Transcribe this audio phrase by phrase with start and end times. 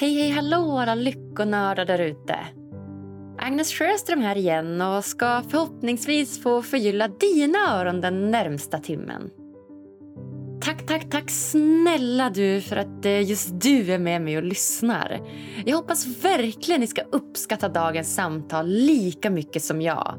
[0.00, 2.38] Hej, hej, hallå alla lyckonördar där ute.
[3.38, 9.30] Agnes Sjöström här igen och ska förhoppningsvis få förgylla dina öron den närmsta timmen.
[10.60, 15.20] Tack, tack, tack snälla du för att eh, just du är med mig och lyssnar.
[15.64, 20.14] Jag hoppas verkligen ni ska uppskatta dagens samtal lika mycket som jag.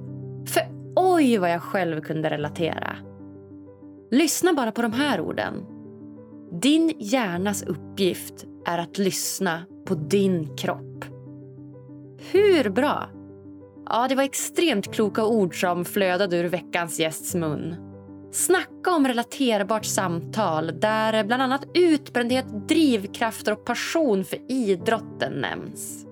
[0.47, 0.63] För
[0.95, 2.95] oj vad jag själv kunde relatera.
[4.11, 5.53] Lyssna bara på de här orden.
[6.61, 11.05] Din hjärnas uppgift är att lyssna på din kropp.
[12.31, 13.09] Hur bra?
[13.89, 17.75] Ja, det var extremt kloka ord som flödade ur veckans gästs mun.
[18.31, 26.05] Snacka om relaterbart samtal där bland annat utbrändhet, drivkrafter och passion för idrotten nämns.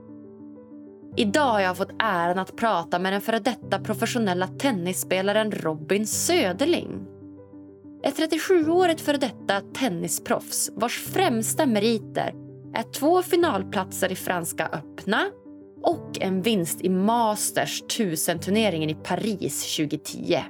[1.16, 7.19] Idag har jag fått äran att prata med den före detta professionella tennisspelaren Robin Söderling.
[8.04, 12.34] Ett 37-årigt före detta tennisproffs vars främsta meriter
[12.76, 15.26] är två finalplatser i Franska öppna
[15.82, 20.44] och en vinst i Masters 1000-turneringen i Paris 2010.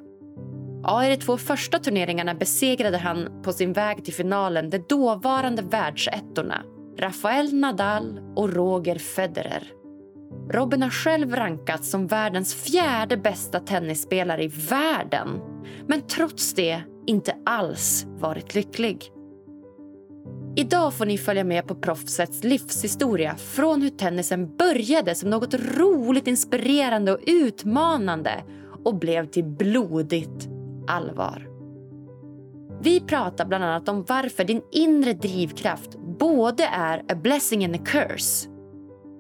[0.84, 5.62] Ja, I de två första turneringarna besegrade han på sin väg till finalen de dåvarande
[5.62, 6.64] världsettorna
[7.00, 9.72] Rafael Nadal och Roger Federer.
[10.52, 15.28] Robin har själv rankats som världens fjärde bästa tennisspelare i världen
[15.88, 19.12] men trots det inte alls varit lycklig.
[20.56, 26.28] Idag får ni följa med på proffsets livshistoria från hur tennisen började som något roligt,
[26.28, 28.44] inspirerande och utmanande
[28.84, 30.50] och blev till blodigt
[30.88, 31.50] allvar.
[32.82, 37.80] Vi pratar bland annat om varför din inre drivkraft både är a blessing and a
[37.86, 38.50] curse.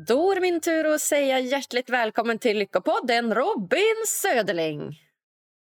[0.06, 5.00] Då är det min tur att säga hjärtligt välkommen till Lyckopodden, Robin Söderling.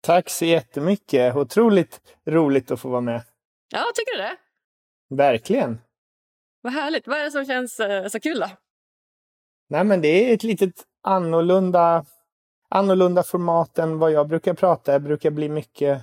[0.02, 1.36] Tack så jättemycket.
[1.36, 3.24] Otroligt roligt att få vara med.
[3.72, 4.38] Ja, tycker du det?
[5.16, 5.82] Verkligen.
[6.62, 7.08] Vad härligt.
[7.08, 8.48] Vad är det som känns uh, så kul då?
[9.70, 12.06] Nej, men det är ett litet annorlunda,
[12.70, 14.92] annorlunda format än vad jag brukar prata.
[14.92, 16.02] Det brukar bli mycket,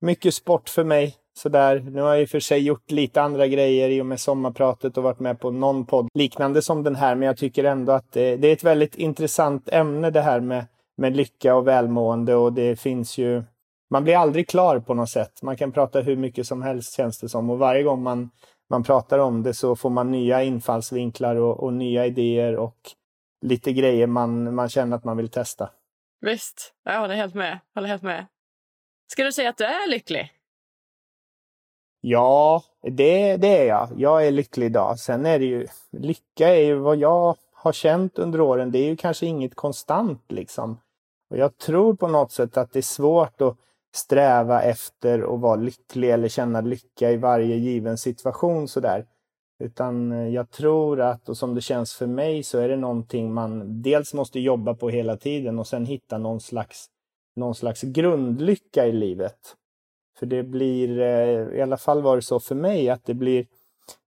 [0.00, 1.80] mycket sport för mig sådär.
[1.90, 4.96] Nu har jag i och för sig gjort lite andra grejer i och med sommarpratet
[4.96, 8.12] och varit med på någon podd liknande som den här, men jag tycker ändå att
[8.12, 12.52] det, det är ett väldigt intressant ämne det här med, med lycka och välmående och
[12.52, 13.42] det finns ju
[13.90, 15.42] man blir aldrig klar på något sätt.
[15.42, 18.30] Man kan prata hur mycket som helst känns det som och varje gång man,
[18.70, 22.76] man pratar om det så får man nya infallsvinklar och, och nya idéer och
[23.42, 25.70] lite grejer man, man känner att man vill testa.
[26.20, 27.58] Visst, jag håller helt med.
[27.72, 28.26] Jag håller helt med.
[29.12, 30.35] Ska du säga att du är lycklig?
[32.08, 33.88] Ja, det, det är jag.
[33.96, 34.98] Jag är lycklig idag.
[34.98, 38.70] Sen är det ju, lycka är ju vad jag har känt under åren.
[38.70, 40.78] Det är ju kanske inget konstant liksom.
[41.30, 43.56] Och jag tror på något sätt att det är svårt att
[43.94, 49.06] sträva efter att vara lycklig eller känna lycka i varje given situation sådär.
[49.64, 53.34] Utan eh, jag tror att, och som det känns för mig, så är det någonting
[53.34, 56.86] man dels måste jobba på hela tiden och sen hitta någon slags,
[57.36, 59.56] någon slags grundlycka i livet.
[60.18, 63.46] För det blir, eh, i alla fall var det så för mig, att det blir,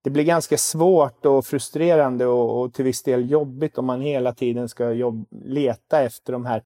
[0.03, 4.33] det blir ganska svårt och frustrerande och, och till viss del jobbigt om man hela
[4.33, 6.63] tiden ska jobb, leta efter de här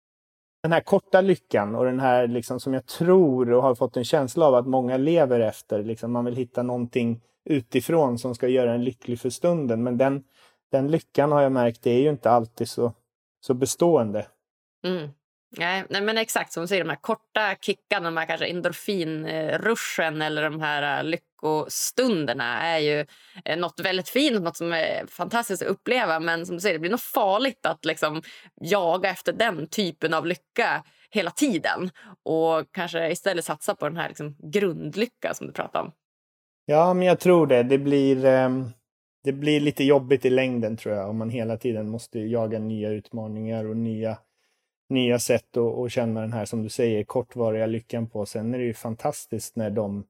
[0.64, 4.06] den här korta lyckan och den här liksom som jag tror och har fått en
[4.06, 5.84] känsla av att många lever efter.
[5.84, 9.84] Liksom man vill hitta någonting utifrån som ska göra en lycklig för stunden.
[9.84, 10.24] Men den,
[10.72, 12.94] den lyckan har jag märkt, det är ju inte alltid så,
[13.42, 14.28] så bestående.
[14.84, 15.10] Mm.
[15.58, 20.22] Nej, nej, men exakt som du säger, de här korta kickarna, de här kanske endorfinruschen
[20.22, 23.06] eller de här äh, lyckostunderna är ju
[23.46, 26.20] nåt något väldigt fint, något som är fantastiskt att uppleva.
[26.20, 28.22] Men som du säger, det blir nog farligt att liksom
[28.62, 31.90] jaga efter den typen av lycka hela tiden
[32.24, 35.92] och kanske istället satsa på den här liksom grundlycka som du pratar om.
[36.66, 37.64] Ja, men jag tror det.
[37.64, 38.70] Det blir, ehm,
[39.24, 42.90] det blir lite jobbigt i längden tror jag om man hela tiden måste jaga nya
[42.90, 44.18] utmaningar och nya
[44.94, 48.26] nya sätt att, att känna den här, som du säger, kortvariga lyckan på.
[48.26, 50.04] Sen är det ju fantastiskt när de,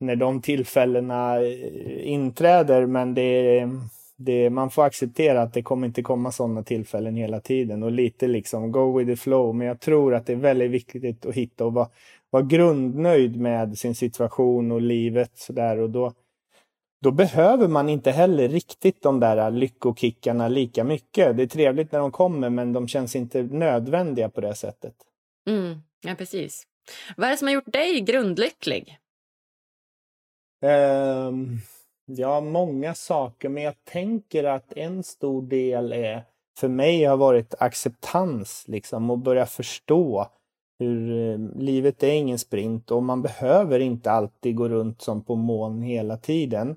[0.00, 3.66] när de tillfällena eh, inträder, men det,
[4.16, 8.26] det, man får acceptera att det kommer inte komma sådana tillfällen hela tiden och lite
[8.26, 9.54] liksom go with the flow.
[9.54, 11.88] Men jag tror att det är väldigt viktigt att hitta och vara,
[12.30, 16.12] vara grundnöjd med sin situation och livet sådär och då
[17.00, 21.36] då behöver man inte heller riktigt de där lyckokickarna lika mycket.
[21.36, 24.94] Det är trevligt när de kommer, men de känns inte nödvändiga på det sättet.
[25.48, 26.66] Mm, ja, precis.
[27.16, 28.98] Vad är det som har gjort dig grundlycklig?
[30.62, 31.58] Um,
[32.06, 36.24] ja, många saker, men jag tänker att en stor del är
[36.58, 40.26] för mig har varit acceptans, liksom, och börja förstå
[40.78, 45.36] hur eh, livet är ingen sprint och man behöver inte alltid gå runt som på
[45.36, 46.76] moln hela tiden.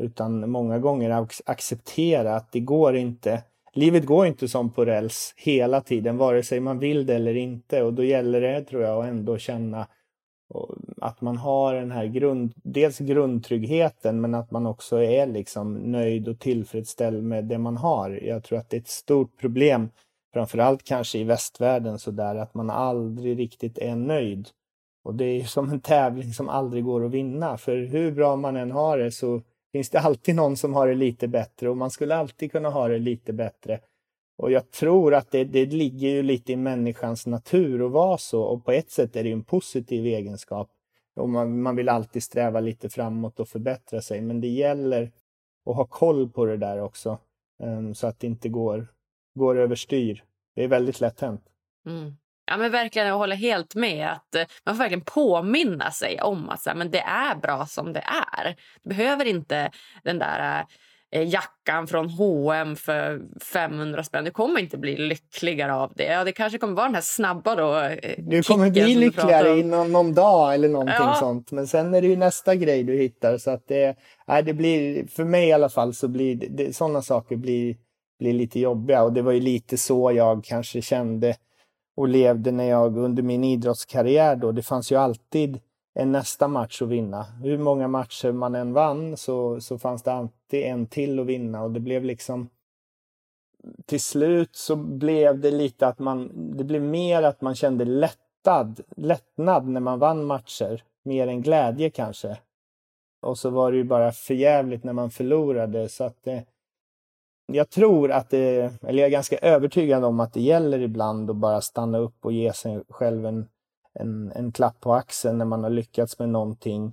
[0.00, 3.42] Utan många gånger acceptera att det går inte.
[3.72, 7.82] Livet går inte som på räls hela tiden, vare sig man vill det eller inte.
[7.82, 9.86] Och då gäller det, tror jag, att ändå känna
[11.00, 16.28] att man har den här grund, dels grundtryggheten, men att man också är liksom nöjd
[16.28, 18.10] och tillfredsställd med det man har.
[18.10, 19.88] Jag tror att det är ett stort problem,
[20.32, 24.48] framförallt kanske i västvärlden, så där att man aldrig riktigt är nöjd.
[25.04, 28.56] Och det är som en tävling som aldrig går att vinna, för hur bra man
[28.56, 29.42] än har det så
[29.72, 32.88] finns det alltid någon som har det lite bättre och man skulle alltid kunna ha
[32.88, 33.80] det lite bättre.
[34.38, 38.42] Och jag tror att det, det ligger ju lite i människans natur att vara så
[38.42, 40.70] och på ett sätt är det en positiv egenskap.
[41.16, 45.12] Och man, man vill alltid sträva lite framåt och förbättra sig men det gäller
[45.66, 47.18] att ha koll på det där också
[47.62, 48.86] um, så att det inte går,
[49.34, 50.24] går överstyr.
[50.54, 51.42] Det är väldigt lätt hänt.
[51.86, 52.16] Mm.
[52.50, 54.08] Ja, men verkligen, jag håller helt med.
[54.12, 57.66] att eh, Man får verkligen påminna sig om att så här, men det är bra
[57.66, 58.04] som det
[58.36, 58.56] är.
[58.82, 59.70] Du behöver inte
[60.04, 60.64] den där
[61.12, 64.24] eh, jackan från H&M för 500 spänn.
[64.24, 66.04] Du kommer inte bli lyckligare av det.
[66.04, 69.92] Ja, det kanske kommer vara den här snabba då, eh, Du kommer bli lyckligare inom
[69.92, 71.16] någon dag eller någonting ja.
[71.20, 71.52] sånt.
[71.52, 73.38] Men sen är det ju nästa grej du hittar.
[73.38, 77.02] Så att det, nej, det blir, för mig i alla fall, så blir det, sådana
[77.02, 77.76] saker blir,
[78.18, 79.02] blir lite jobbiga.
[79.02, 81.34] Och det var ju lite så jag kanske kände
[82.00, 84.52] och levde när jag under min idrottskarriär då.
[84.52, 85.60] Det fanns ju alltid
[85.94, 87.22] en nästa match att vinna.
[87.22, 91.62] Hur många matcher man än vann så, så fanns det alltid en till att vinna
[91.62, 92.48] och det blev liksom
[93.86, 98.80] till slut så blev det lite att man, det blev mer att man kände lättad,
[98.96, 100.82] lättnad när man vann matcher.
[101.02, 102.38] Mer än glädje kanske.
[103.20, 106.44] Och så var det ju bara förjävligt när man förlorade så att det,
[107.54, 111.36] jag tror att det, eller jag är ganska övertygad om att det gäller ibland att
[111.36, 113.48] bara stanna upp och ge sig själv en,
[113.94, 116.92] en, en klapp på axeln när man har lyckats med någonting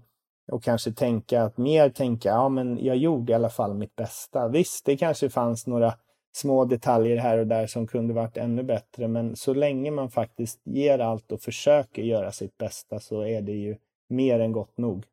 [0.52, 4.48] och kanske tänka att mer tänka, ja men jag gjorde i alla fall mitt bästa.
[4.48, 5.94] Visst, det kanske fanns några
[6.36, 10.62] små detaljer här och där som kunde varit ännu bättre, men så länge man faktiskt
[10.64, 13.76] ger allt och försöker göra sitt bästa så är det ju
[14.10, 15.06] mer än gott nog.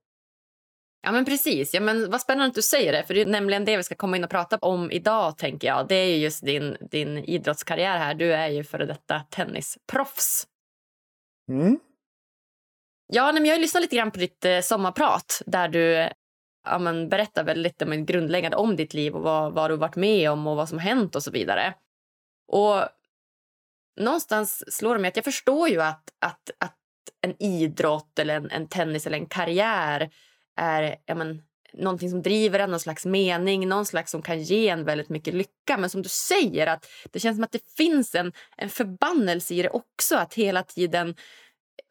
[1.05, 1.75] Ja, men precis.
[1.75, 3.05] Ja, men vad spännande att du säger det.
[3.05, 5.39] För Det är nämligen det vi ska komma in och prata om idag.
[5.39, 5.89] tänker jag.
[5.89, 7.99] Det är just din, din idrottskarriär.
[7.99, 8.15] här.
[8.15, 10.47] Du är ju före detta tennisproffs.
[11.49, 11.79] Mm.
[13.13, 16.09] Ja, men jag har lyssnat lite grann på ditt eh, sommarprat där du
[16.65, 19.97] ja, men, berättar väl lite men, grundläggande om ditt liv och vad, vad du varit
[19.97, 21.75] med om och vad som hänt och så vidare.
[22.49, 22.89] Och
[24.01, 26.79] någonstans slår det mig att jag förstår ju att, att, att
[27.21, 30.11] en idrott eller en, en tennis eller en karriär
[30.57, 31.43] är ja, men,
[31.73, 35.35] någonting som driver en, någon slags mening, någon slags som kan ge en väldigt mycket
[35.35, 35.77] lycka.
[35.77, 39.63] Men som du säger, att det känns som att det finns en, en förbannelse i
[39.63, 40.17] det också.
[40.17, 41.15] Att hela tiden,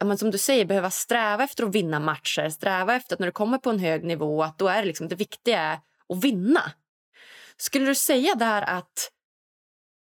[0.04, 2.48] men som du säger, behöva sträva efter att vinna matcher.
[2.48, 5.08] Sträva efter att när du kommer på en hög nivå, att då är det, liksom,
[5.08, 6.72] det viktiga att vinna.
[7.56, 9.10] Skulle du säga där att,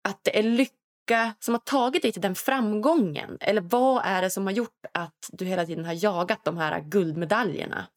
[0.03, 3.38] att det är lycka som har tagit dig till den framgången?
[3.39, 6.79] Eller vad är det som har gjort att du hela tiden har jagat de här
[6.79, 7.88] guldmedaljerna?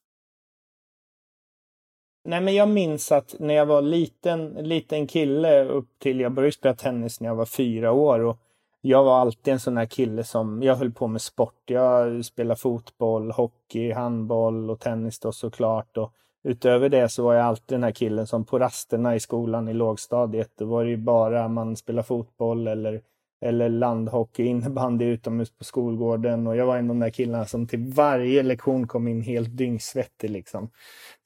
[2.25, 6.53] Nej, men jag minns att när jag var liten, liten kille upp till, jag började
[6.53, 8.39] spela tennis när jag var fyra år och
[8.81, 11.63] jag var alltid en sån här kille som, jag höll på med sport.
[11.65, 15.97] Jag spelade fotboll, hockey, handboll och tennis då såklart.
[15.97, 16.13] Och
[16.45, 19.75] utöver det så var jag alltid den här killen som på rasterna i skolan i
[19.75, 23.01] lågstadiet, då var det ju bara man spelade fotboll eller,
[23.43, 26.47] eller landhockey, innebandy utomhus på skolgården.
[26.47, 29.57] Och jag var en av de där killarna som till varje lektion kom in helt
[29.57, 30.71] dyngsvettig liksom.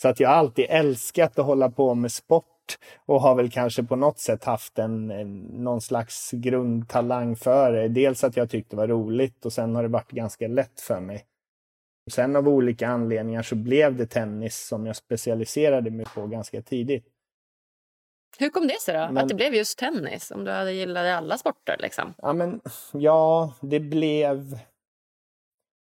[0.02, 2.44] Så att jag alltid älskat att hålla på med sport
[3.06, 7.88] och har väl kanske på något sätt haft en, en, någon slags grundtalang för det.
[7.88, 11.00] Dels att jag tyckte det var roligt och sen har det varit ganska lätt för
[11.00, 11.24] mig.
[12.10, 17.15] Sen av olika anledningar så blev det tennis som jag specialiserade mig på ganska tidigt.
[18.38, 19.00] Hur kom det sig då?
[19.00, 20.30] Men, att det blev just tennis?
[20.30, 22.14] Om du hade gillat alla sporter liksom?
[22.18, 22.60] Ja, men
[22.92, 24.58] ja, det blev...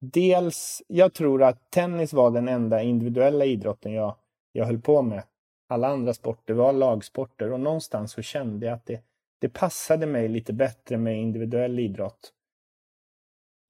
[0.02, 4.16] Dels, jag tror att tennis var den enda individuella idrotten jag,
[4.52, 5.22] jag höll på med.
[5.68, 9.02] Alla andra sporter var lagsporter och någonstans så kände jag att det,
[9.40, 12.32] det passade mig lite bättre med individuell idrott.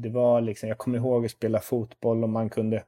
[0.03, 2.85] Det var liksom, jag kommer ihåg att spela fotboll och man kunde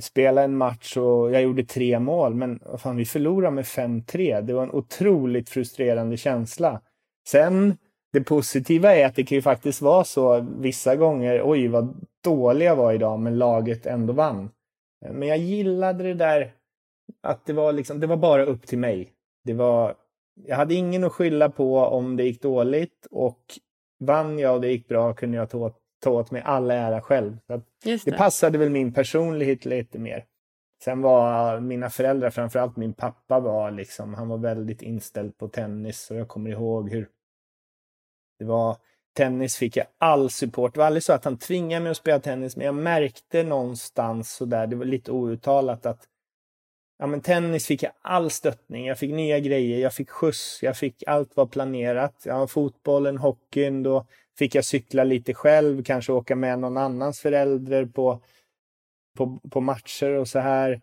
[0.00, 4.40] spela en match och jag gjorde tre mål, men fan, vi förlorade med 5-3.
[4.40, 6.80] Det var en otroligt frustrerande känsla.
[7.28, 7.76] Sen,
[8.12, 12.66] det positiva är att det kan ju faktiskt vara så vissa gånger, oj vad dålig
[12.66, 14.50] jag var idag, men laget ändå vann.
[15.10, 16.52] Men jag gillade det där
[17.22, 19.08] att det var liksom, det var bara upp till mig.
[19.44, 19.94] Det var,
[20.46, 23.40] jag hade ingen att skylla på om det gick dåligt och
[24.00, 27.00] vann jag och det gick bra kunde jag ta, åt ta åt mig all ära
[27.00, 27.38] själv.
[27.46, 28.04] Det.
[28.04, 28.12] det.
[28.12, 30.24] passade väl min personlighet lite mer.
[30.84, 36.10] Sen var mina föräldrar, framförallt min pappa, var liksom, han var väldigt inställd på tennis
[36.10, 37.08] och jag kommer ihåg hur
[38.38, 38.76] det var
[39.16, 40.74] tennis fick jag all support.
[40.74, 44.32] Det var aldrig så att han tvingade mig att spela tennis, men jag märkte någonstans
[44.32, 46.08] så där, det var lite outtalat att
[46.98, 48.86] ja, men tennis fick jag all stöttning.
[48.86, 52.22] Jag fick nya grejer, jag fick skjuts, jag fick allt var planerat.
[52.24, 54.06] Ja, fotbollen, hockeyn, då
[54.38, 58.22] fick jag cykla lite själv, kanske åka med någon annans förälder på,
[59.18, 60.80] på, på matcher och så här.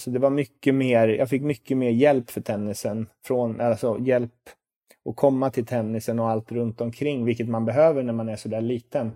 [0.00, 4.32] Så det var mycket mer, jag fick mycket mer hjälp för tennisen, från, alltså hjälp
[5.08, 8.48] att komma till tennisen och allt runt omkring, vilket man behöver när man är så
[8.48, 9.12] där liten.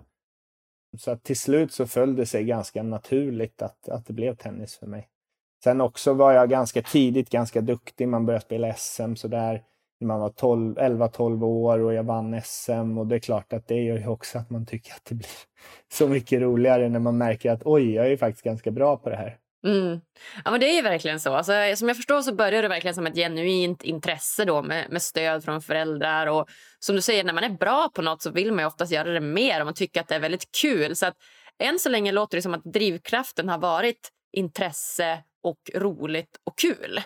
[0.97, 4.77] Så att till slut så föll det sig ganska naturligt att, att det blev tennis
[4.77, 5.09] för mig.
[5.63, 8.07] Sen också var jag ganska tidigt ganska duktig.
[8.07, 9.63] Man började spela SM sådär
[10.01, 13.75] när man var 11-12 år och jag vann SM och det är klart att det
[13.75, 15.29] gör ju också att man tycker att det blir
[15.93, 19.15] så mycket roligare när man märker att oj, jag är faktiskt ganska bra på det
[19.15, 19.37] här.
[19.67, 20.01] Mm.
[20.45, 21.33] Ja, men det är ju verkligen så.
[21.33, 25.01] Alltså, som jag förstår så börjar det verkligen som ett genuint intresse då med, med
[25.01, 26.27] stöd från föräldrar.
[26.27, 29.11] Och som du säger, när man är bra på något så vill man oftast göra
[29.11, 30.95] det mer och man tycker att det är väldigt kul.
[30.95, 31.15] Så att
[31.59, 37.01] än så länge låter det som att drivkraften har varit intresse och roligt och kul.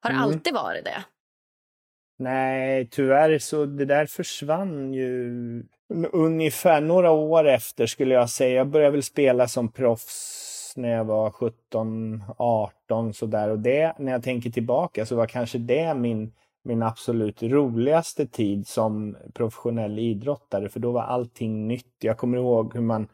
[0.00, 0.24] Har det mm.
[0.24, 1.04] alltid varit det?
[2.20, 5.62] Nej, tyvärr så det där försvann ju
[6.12, 8.54] ungefär några år efter skulle jag säga.
[8.54, 14.12] Jag började väl spela som proffs när jag var 17, 18 sådär och det, när
[14.12, 16.32] jag tänker tillbaka så var kanske det min,
[16.64, 21.94] min absolut roligaste tid som professionell idrottare för då var allting nytt.
[22.00, 23.08] Jag kommer ihåg hur man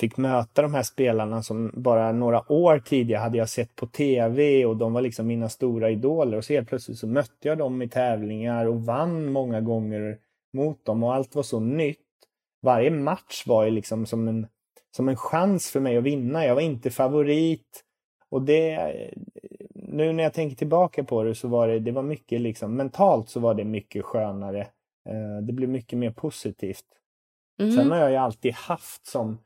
[0.00, 4.64] fick möta de här spelarna som bara några år tidigare hade jag sett på tv
[4.64, 7.82] och de var liksom mina stora idoler och så helt plötsligt så mötte jag dem
[7.82, 10.18] i tävlingar och vann många gånger
[10.52, 11.98] mot dem och allt var så nytt.
[12.62, 14.46] Varje match var ju liksom som en,
[14.96, 16.46] som en chans för mig att vinna.
[16.46, 17.84] Jag var inte favorit
[18.30, 18.94] och det
[19.74, 23.28] nu när jag tänker tillbaka på det så var det, det var mycket liksom mentalt
[23.28, 24.60] så var det mycket skönare.
[25.08, 26.84] Eh, det blev mycket mer positivt.
[27.60, 27.72] Mm.
[27.72, 29.38] Sen har jag ju alltid haft som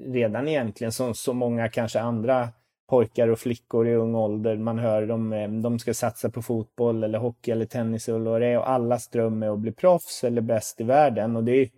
[0.00, 2.48] redan egentligen som så många kanske andra
[2.88, 4.56] pojkar och flickor i ung ålder.
[4.56, 8.40] Man hör dem, eh, de ska satsa på fotboll eller hockey eller tennis eller vad
[8.40, 11.36] det är och allas dröm är att bli proffs eller bäst i världen.
[11.36, 11.70] Och det är,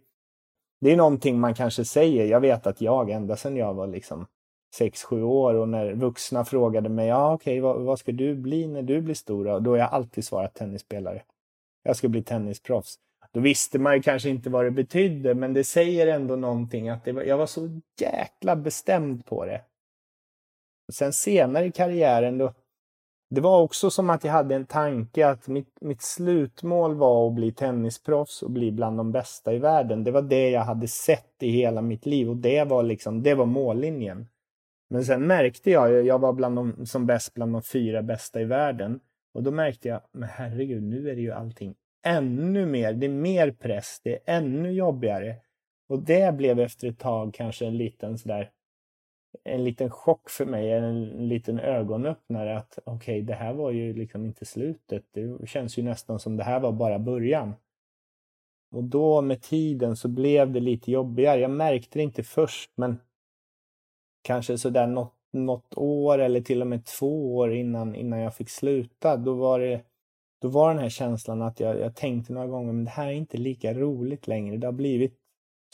[0.80, 2.26] det är någonting man kanske säger.
[2.26, 4.26] Jag vet att jag ända sedan jag var liksom
[4.80, 8.66] 6-7 år och när vuxna frågade mig, ja okej, okay, vad, vad, ska du bli
[8.66, 9.61] när du blir stor?
[9.61, 11.23] Då har jag alltid svarat tennisspelare.
[11.83, 12.99] Jag ska bli tennisproffs.
[13.32, 17.04] Då visste man ju kanske inte vad det betydde, men det säger ändå någonting att
[17.04, 19.60] det var, jag var så jäkla bestämd på det.
[20.92, 22.54] Sen senare i karriären då,
[23.30, 27.34] det var också som att jag hade en tanke att mitt, mitt slutmål var att
[27.34, 30.04] bli tennisproffs och bli bland de bästa i världen.
[30.04, 33.34] Det var det jag hade sett i hela mitt liv och det var liksom, det
[33.34, 34.28] var mållinjen.
[34.88, 38.44] Men sen märkte jag, jag var bland de, som bäst bland de fyra bästa i
[38.44, 39.00] världen.
[39.34, 43.11] Och då märkte jag, men herregud, nu är det ju allting ännu mer, det är
[43.11, 45.37] mer press, det är ännu jobbigare.
[45.88, 48.50] Och det blev efter ett tag kanske en liten sådär
[49.45, 53.95] en liten chock för mig, en liten ögonöppnare att okej, okay, det här var ju
[53.95, 55.04] liksom inte slutet.
[55.12, 57.54] Det känns ju nästan som det här var bara början.
[58.71, 61.40] Och då med tiden så blev det lite jobbigare.
[61.40, 63.00] Jag märkte det inte först, men
[64.23, 68.50] kanske sådär något, något år eller till och med två år innan, innan jag fick
[68.50, 69.85] sluta, då var det
[70.40, 73.12] då var den här känslan att jag, jag tänkte några gånger, men det här är
[73.12, 74.56] inte lika roligt längre.
[74.56, 75.14] Det har blivit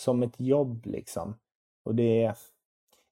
[0.01, 1.37] som ett jobb liksom.
[1.85, 2.35] Och det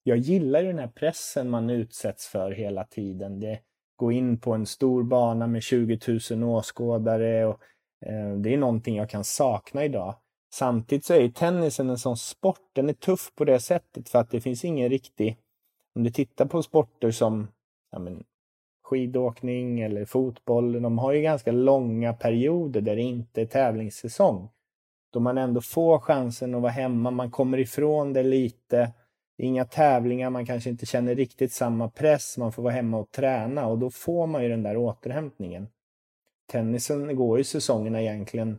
[0.03, 3.41] jag gillar ju den här pressen man utsätts för hela tiden.
[3.41, 3.61] Det
[3.97, 5.99] gå in på en stor bana med 20
[6.31, 7.61] 000 åskådare och
[8.07, 10.15] eh, det är någonting jag kan sakna idag.
[10.55, 14.31] Samtidigt så är tennisen en sån sport, den är tuff på det sättet för att
[14.31, 15.39] det finns ingen riktig,
[15.95, 17.49] om du tittar på sporter som
[17.91, 18.25] ja men,
[18.85, 24.49] skidåkning eller fotboll, de har ju ganska långa perioder där det inte är tävlingssäsong.
[25.13, 28.93] Då man ändå får chansen att vara hemma, man kommer ifrån det lite.
[29.39, 33.67] Inga tävlingar, man kanske inte känner riktigt samma press, man får vara hemma och träna
[33.67, 35.69] och då får man ju den där återhämtningen.
[36.53, 38.59] Tennisen går ju säsongerna egentligen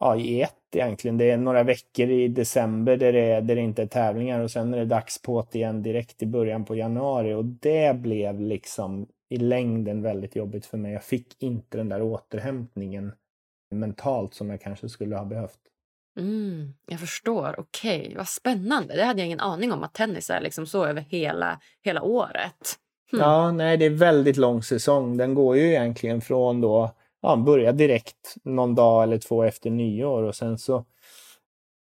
[0.00, 1.18] ja, i ett egentligen.
[1.18, 4.74] Det är några veckor i december där det, där det inte är tävlingar och sen
[4.74, 9.06] är det dags på det igen direkt i början på januari och det blev liksom
[9.28, 10.92] i längden väldigt jobbigt för mig.
[10.92, 13.12] Jag fick inte den där återhämtningen
[13.70, 15.58] mentalt som jag kanske skulle ha behövt.
[16.18, 17.54] Mm, jag förstår.
[17.58, 18.16] Okej, okay.
[18.16, 18.96] vad spännande.
[18.96, 22.78] Det hade jag ingen aning om att tennis är liksom så över hela, hela året.
[23.10, 23.20] Hmm.
[23.20, 25.16] Ja, nej, det är väldigt lång säsong.
[25.16, 30.22] Den går ju egentligen från då ja, börjar direkt någon dag eller två efter nyår
[30.22, 30.84] och sen så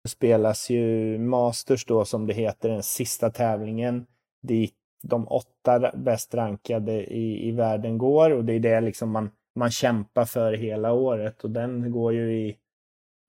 [0.07, 4.05] spelas ju Masters då som det heter, den sista tävlingen
[4.41, 8.31] dit de åtta bäst rankade i, i världen går.
[8.31, 11.43] Och det är det liksom man, man kämpar för hela året.
[11.43, 12.57] Och den går ju i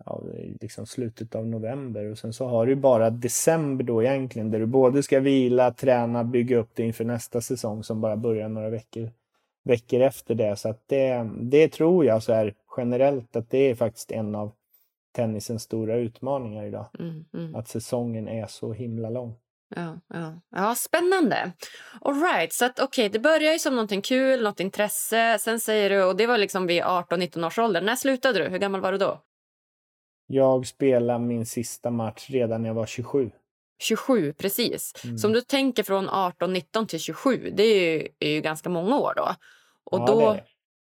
[0.05, 0.23] ja,
[0.61, 2.11] liksom slutet av november.
[2.11, 6.25] Och sen så har du bara december då egentligen där du både ska vila, träna,
[6.25, 9.11] bygga upp det inför nästa säsong som bara börjar några veckor
[9.65, 10.57] veckor efter det.
[10.57, 14.53] Så att det, det tror jag så här generellt att det är faktiskt en av
[15.13, 16.87] tennisens stora utmaningar idag.
[16.99, 17.55] Mm, mm.
[17.55, 19.37] Att säsongen är så himla lång.
[19.77, 20.41] Ja, ja.
[20.51, 21.53] ja spännande.
[22.01, 25.39] All right, så att okay, det börjar ju som någonting kul, något intresse.
[25.41, 27.81] Sen säger du, och det var liksom vid 18-19 års ålder.
[27.81, 28.49] När slutade du?
[28.49, 29.23] Hur gammal var du då?
[30.27, 33.31] Jag spelade min sista match redan när jag var 27.
[33.79, 34.93] 27, precis.
[35.05, 35.19] Mm.
[35.19, 38.69] Så om du tänker från 18, 19 till 27, det är ju, är ju ganska
[38.69, 39.35] många år då.
[39.85, 40.41] Och ja, då,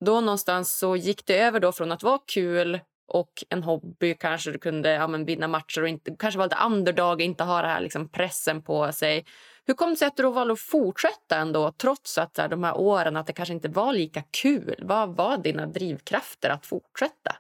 [0.05, 4.51] då någonstans så gick det över då från att vara kul och en hobby, kanske
[4.51, 7.71] du kunde ja, men vinna matcher och inte, kanske vara lite underdog, inte ha den
[7.71, 9.25] här liksom, pressen på sig.
[9.67, 12.79] Hur kom det sig att du valde att fortsätta ändå trots att här, de här
[12.79, 14.83] åren att det kanske inte var lika kul?
[14.83, 17.37] Vad var dina drivkrafter att fortsätta?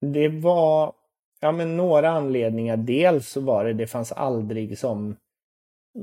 [0.00, 0.92] Det var
[1.44, 2.76] ja, men några anledningar.
[2.76, 5.16] Dels så var det, det fanns aldrig som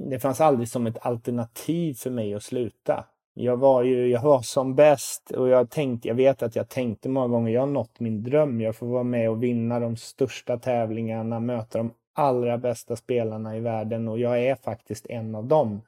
[0.10, 3.06] det fanns aldrig som ett alternativ för mig att sluta.
[3.34, 7.10] Jag var ju, jag var som bäst och jag tänkte, jag vet att jag tänkte
[7.10, 8.62] många gånger, jag har nått min dröm.
[8.62, 13.60] Jag får vara med och vinna de största tävlingarna, möta de allra bästa spelarna i
[13.60, 15.82] världen och jag är faktiskt en av dem.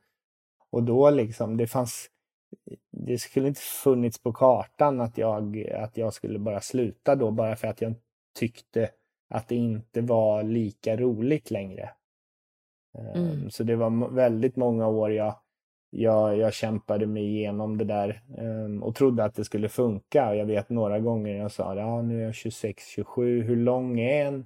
[0.72, 2.08] Och då liksom, det fanns,
[2.92, 7.56] det skulle inte funnits på kartan att jag, att jag skulle bara sluta då bara
[7.56, 7.96] för att jag
[8.40, 8.90] tyckte
[9.34, 11.90] att det inte var lika roligt längre.
[12.98, 13.16] Mm.
[13.16, 15.36] Ehm, så det var väldigt många år jag
[15.96, 20.36] jag, jag kämpade mig igenom det där um, och trodde att det skulle funka.
[20.36, 23.42] Jag vet några gånger jag sa ja nu är jag 26, 27.
[23.42, 24.46] Hur lång är en,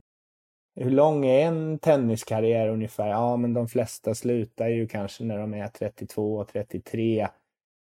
[0.76, 3.08] hur lång är en tenniskarriär ungefär?
[3.08, 7.28] Ja, men de flesta slutar ju kanske när de är 32, 33.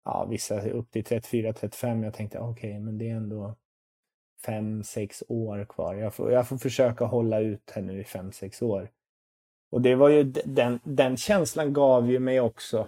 [0.05, 2.03] Ja, vissa upp till 34, 35.
[2.03, 3.55] Jag tänkte okej, okay, men det är ändå
[4.45, 5.95] fem, sex år kvar.
[5.95, 8.89] Jag får, jag får försöka hålla ut här nu i fem, sex år.
[9.71, 12.87] Och det var ju den, den känslan gav ju mig också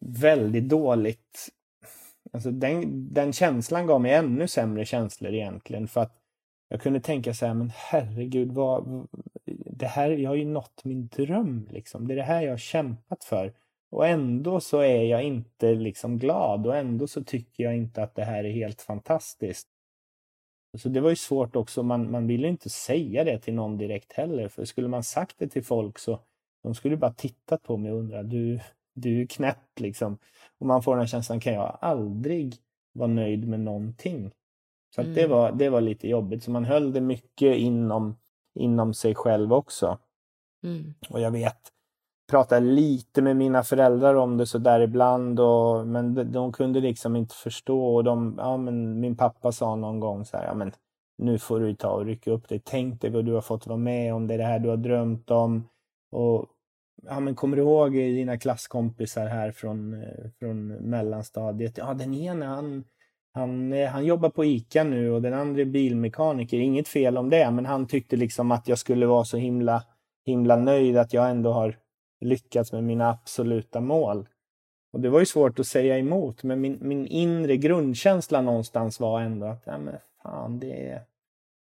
[0.00, 1.48] väldigt dåligt.
[2.32, 6.18] Alltså den, den känslan gav mig ännu sämre känslor egentligen för att
[6.68, 9.06] jag kunde tänka så här, men herregud, vad,
[9.66, 12.08] det här, jag har ju nått min dröm liksom.
[12.08, 13.52] Det är det här jag har kämpat för.
[13.90, 18.14] Och ändå så är jag inte liksom glad och ändå så tycker jag inte att
[18.14, 19.68] det här är helt fantastiskt.
[20.78, 24.12] Så det var ju svårt också, man, man ville inte säga det till någon direkt
[24.12, 26.20] heller, för skulle man sagt det till folk så
[26.62, 28.60] de skulle bara tittat på mig och undrat, du,
[28.94, 30.18] du är knäpp liksom.
[30.58, 32.56] Och man får den här känslan, kan jag aldrig
[32.92, 34.30] vara nöjd med någonting?
[34.94, 35.14] Så mm.
[35.14, 36.42] det, var, det var lite jobbigt.
[36.42, 38.16] Så man höll det mycket inom,
[38.54, 39.98] inom sig själv också.
[40.64, 40.94] Mm.
[41.10, 41.72] Och jag vet,
[42.30, 46.80] pratade lite med mina föräldrar om det så där ibland och, men de, de kunde
[46.80, 50.54] liksom inte förstå och de, ja men min pappa sa någon gång så här, ja
[50.54, 50.72] men
[51.18, 52.62] nu får du ta och rycka upp dig.
[52.64, 54.76] Tänk dig vad du har fått vara med om, det är det här du har
[54.76, 55.68] drömt om.
[56.12, 56.46] Och
[57.02, 61.78] ja, men kommer du ihåg dina klasskompisar här från, eh, från mellanstadiet?
[61.78, 62.84] Ja, den ena han,
[63.34, 66.58] han, eh, han jobbar på ICA nu och den andra är bilmekaniker.
[66.58, 69.82] Inget fel om det, men han tyckte liksom att jag skulle vara så himla,
[70.26, 71.76] himla nöjd att jag ändå har
[72.22, 74.28] lyckats med mina absoluta mål.
[74.92, 79.20] Och det var ju svårt att säga emot, men min, min inre grundkänsla någonstans var
[79.20, 81.02] ändå att ja, men fan, det är,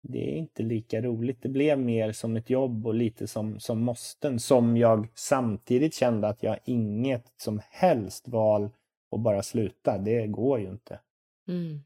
[0.03, 1.43] det är inte lika roligt.
[1.43, 6.29] Det blev mer som ett jobb och lite som, som måsten, som jag samtidigt kände
[6.29, 8.71] att jag inget som helst val
[9.11, 9.99] att bara sluta.
[9.99, 11.01] Det går ju inte.
[11.49, 11.81] Mm.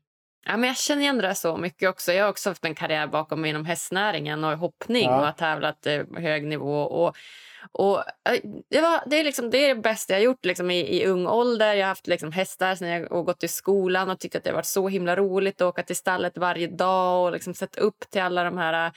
[0.47, 2.13] Ja, men jag känner igen det så mycket också.
[2.13, 5.19] Jag har också haft en karriär bakom mig inom hästnäringen och hoppning ja.
[5.19, 6.83] och har tävlat eh, hög nivå.
[6.83, 7.17] Och
[7.73, 11.03] och eh, det, var, det, är liksom, det är det bästa jag gjort liksom, i,
[11.03, 11.75] i ung ålder.
[11.75, 14.51] Jag har haft liksom, hästar sen jag och gått i skolan och tyckt att det
[14.51, 18.11] har varit så himla roligt att åka till stallet varje dag och liksom, sett upp
[18.11, 18.93] till alla de här eh,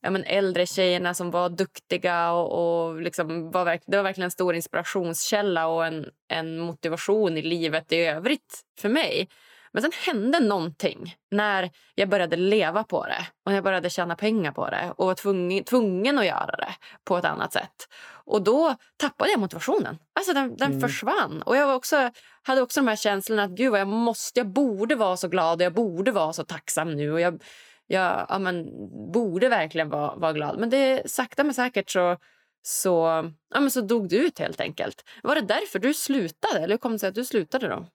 [0.00, 2.32] ja, men äldre tjejerna som var duktiga.
[2.32, 7.42] och, och liksom var, Det var verkligen en stor inspirationskälla och en, en motivation i
[7.42, 9.28] livet i övrigt för mig.
[9.76, 14.52] Men sen hände någonting när jag började leva på det och jag började tjäna pengar
[14.52, 17.88] på det och var tvungen, tvungen att göra det på ett annat sätt.
[18.24, 19.98] Och då tappade jag motivationen.
[20.12, 20.80] Alltså den, den mm.
[20.80, 21.42] försvann.
[21.42, 22.10] Och jag också,
[22.42, 25.64] hade också de här känslorna att gud jag måste, jag borde vara så glad och
[25.64, 27.12] jag borde vara så tacksam nu.
[27.12, 27.42] Och jag,
[27.86, 28.66] jag ja, men,
[29.12, 30.58] borde verkligen vara, vara glad.
[30.58, 32.16] Men det sakta men säkert så
[32.62, 32.90] så,
[33.54, 35.04] ja, men så dog du ut helt enkelt.
[35.22, 36.58] Var det därför du slutade?
[36.58, 37.86] Eller hur kom det sig att du slutade då?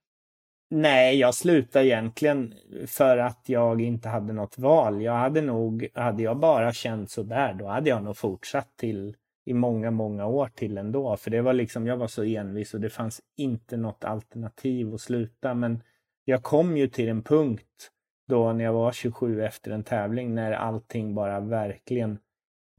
[0.73, 2.53] Nej, jag slutade egentligen
[2.87, 5.01] för att jag inte hade något val.
[5.01, 9.15] Jag hade nog, hade jag bara känt så där, då hade jag nog fortsatt till
[9.45, 11.17] i många, många år till ändå.
[11.17, 15.01] För det var liksom, jag var så envis och det fanns inte något alternativ att
[15.01, 15.53] sluta.
[15.53, 15.83] Men
[16.25, 17.91] jag kom ju till en punkt
[18.27, 22.19] då när jag var 27 efter en tävling när allting bara verkligen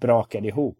[0.01, 0.79] brakade ihop.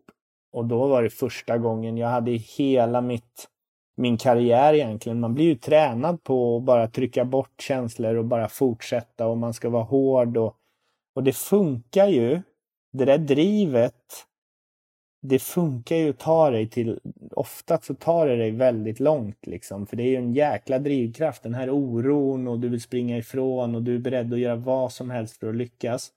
[0.53, 3.49] Och då var det första gången jag hade hela mitt
[3.97, 5.21] min karriär egentligen.
[5.21, 9.55] Man blir ju tränad på att bara trycka bort känslor och bara fortsätta och man
[9.55, 10.57] ska vara hård och,
[11.15, 12.43] och det funkar ju.
[12.93, 14.27] Det där drivet,
[15.23, 17.01] det funkar ju att ta dig till,
[17.31, 21.43] ofta så tar det dig väldigt långt liksom, för det är ju en jäkla drivkraft,
[21.43, 24.93] den här oron och du vill springa ifrån och du är beredd att göra vad
[24.93, 26.13] som helst för att lyckas.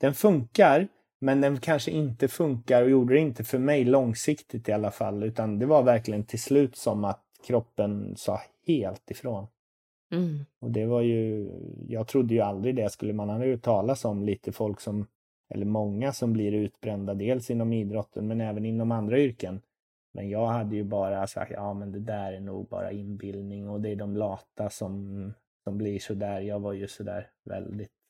[0.00, 0.88] Den funkar,
[1.22, 5.22] men den kanske inte funkar och gjorde det inte för mig långsiktigt i alla fall.
[5.22, 9.46] Utan det var verkligen till slut som att kroppen sa helt ifrån.
[10.12, 10.44] Mm.
[10.60, 11.50] Och det var ju,
[11.88, 15.06] jag trodde ju aldrig det skulle man ha hört talas om lite folk som,
[15.54, 19.60] eller många som blir utbrända, dels inom idrotten men även inom andra yrken.
[20.12, 23.80] Men jag hade ju bara sagt, ja men det där är nog bara inbildning och
[23.80, 25.32] det är de lata som,
[25.64, 26.40] som blir sådär.
[26.40, 28.01] Jag var ju sådär väldigt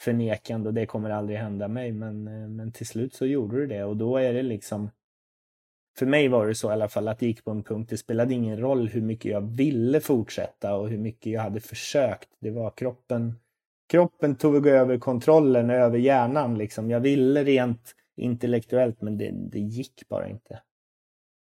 [0.00, 1.92] förnekande och det kommer aldrig hända mig.
[1.92, 4.90] Men, eh, men till slut så gjorde du det och då är det liksom
[5.98, 7.90] för mig var det så i alla fall att det gick på en punkt.
[7.90, 12.28] Det spelade ingen roll hur mycket jag ville fortsätta och hur mycket jag hade försökt.
[12.40, 13.34] Det var kroppen.
[13.88, 16.90] Kroppen tog över kontrollen över hjärnan liksom.
[16.90, 20.62] Jag ville rent intellektuellt men det, det gick bara inte.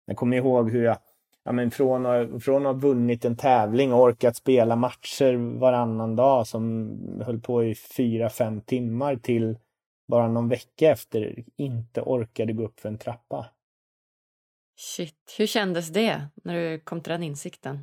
[0.05, 0.97] Jag kommer ihåg hur jag
[1.43, 6.47] ja, men från, från att ha vunnit en tävling och orkat spela matcher varannan dag
[6.47, 9.57] som höll på i fyra, fem timmar till
[10.07, 13.45] bara någon vecka efter inte orkade gå upp för en trappa.
[14.77, 17.79] Shit, hur kändes det när du kom till den insikten?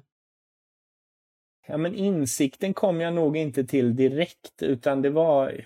[1.66, 5.64] Ja, men insikten kom jag nog inte till direkt, utan det var...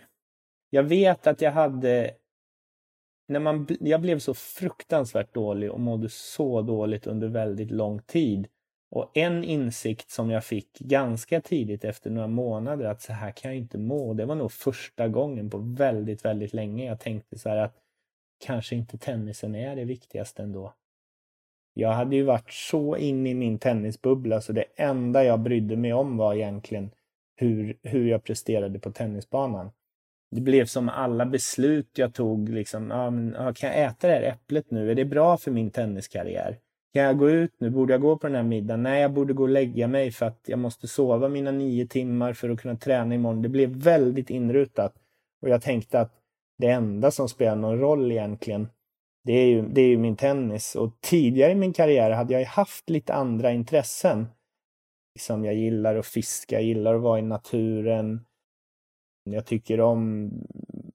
[0.71, 2.11] Jag vet att jag hade
[3.33, 8.49] när man, jag blev så fruktansvärt dålig och mådde så dåligt under väldigt lång tid.
[8.91, 13.51] Och en insikt som jag fick ganska tidigt efter några månader att så här kan
[13.51, 14.15] jag inte må.
[14.15, 17.77] Det var nog första gången på väldigt, väldigt länge jag tänkte så här att
[18.45, 20.75] kanske inte tennisen är det viktigaste ändå.
[21.75, 25.93] Jag hade ju varit så inne i min tennisbubbla så det enda jag brydde mig
[25.93, 26.91] om var egentligen
[27.37, 29.71] hur, hur jag presterade på tennisbanan
[30.33, 32.49] det blev som alla beslut jag tog.
[32.49, 34.91] Liksom, ah, men, kan jag äta det här äpplet nu?
[34.91, 36.59] Är det bra för min tenniskarriär?
[36.95, 37.71] Kan jag gå ut nu?
[37.71, 38.83] Borde jag gå på den här middagen?
[38.83, 42.33] Nej, jag borde gå och lägga mig för att jag måste sova mina nio timmar
[42.33, 43.43] för att kunna träna imorgon.
[43.43, 44.95] Det blev väldigt inrutat.
[45.43, 46.13] Och jag tänkte att
[46.59, 48.69] det enda som spelar någon roll egentligen,
[49.25, 50.75] det är ju, det är ju min tennis.
[50.75, 54.27] Och tidigare i min karriär hade jag haft lite andra intressen.
[55.15, 58.21] Liksom jag gillar att fiska, jag gillar att vara i naturen.
[59.25, 60.31] Jag tycker om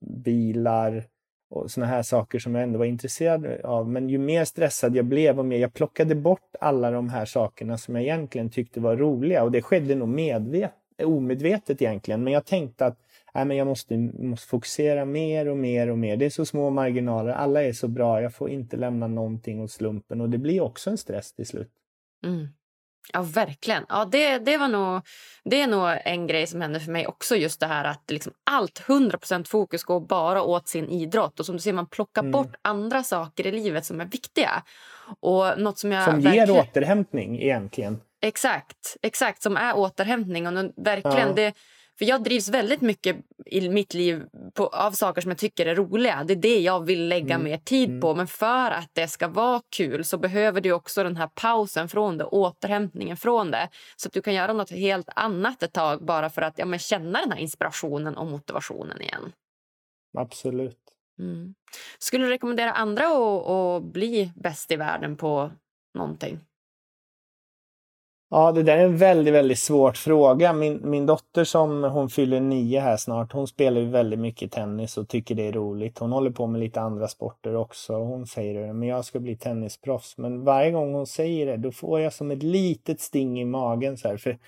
[0.00, 1.04] bilar.
[1.50, 3.88] och såna här saker som jag ändå var intresserad av.
[3.88, 7.78] Men ju mer stressad jag blev och mer jag plockade bort alla de här sakerna
[7.78, 10.70] som jag egentligen tyckte var roliga och det skedde nog medvet,
[11.04, 12.24] omedvetet egentligen.
[12.24, 12.98] Men jag tänkte att
[13.34, 16.16] nej, men jag måste, måste fokusera mer och mer och mer.
[16.16, 19.70] Det är så små marginaler, alla är så bra, jag får inte lämna någonting åt
[19.70, 21.72] slumpen och det blir också en stress till slut.
[22.24, 22.48] Mm.
[23.12, 23.84] Ja, verkligen.
[23.88, 25.02] Ja, det, det, var nog,
[25.44, 27.36] det är nog en grej som hände för mig också.
[27.36, 31.40] Just det här att liksom allt, 100 fokus går bara åt sin idrott.
[31.40, 32.32] Och som du ser, man plockar mm.
[32.32, 34.62] bort andra saker i livet som är viktiga.
[35.20, 36.48] Och något som jag som verkligen...
[36.48, 38.00] ger återhämtning egentligen.
[38.20, 40.46] Exakt, exakt som är återhämtning.
[40.46, 41.34] Och verkligen, ja.
[41.34, 41.54] det,
[41.98, 45.74] för jag drivs väldigt mycket i mitt liv på, av saker som jag tycker är
[45.74, 46.24] roliga.
[46.24, 47.44] Det är det jag vill lägga mm.
[47.44, 48.00] mer tid mm.
[48.00, 48.14] på.
[48.14, 52.18] Men för att det ska vara kul så behöver du också den här pausen från
[52.18, 53.68] det, återhämtningen från det.
[53.96, 56.78] Så att du kan göra något helt annat ett tag bara för att ja, men
[56.78, 59.32] känna den här inspirationen och motivationen igen.
[60.18, 60.78] Absolut.
[61.18, 61.54] Mm.
[61.98, 65.50] Skulle du rekommendera andra att, att bli bäst i världen på
[65.94, 66.40] någonting?
[68.30, 70.52] Ja, det där är en väldigt, väldigt svår fråga.
[70.52, 74.98] Min, min dotter som hon fyller nio här snart, hon spelar ju väldigt mycket tennis
[74.98, 75.98] och tycker det är roligt.
[75.98, 77.94] Hon håller på med lite andra sporter också.
[77.94, 80.18] Hon säger det, men jag ska bli tennisproffs.
[80.18, 83.98] Men varje gång hon säger det, då får jag som ett litet sting i magen
[83.98, 84.38] så här, för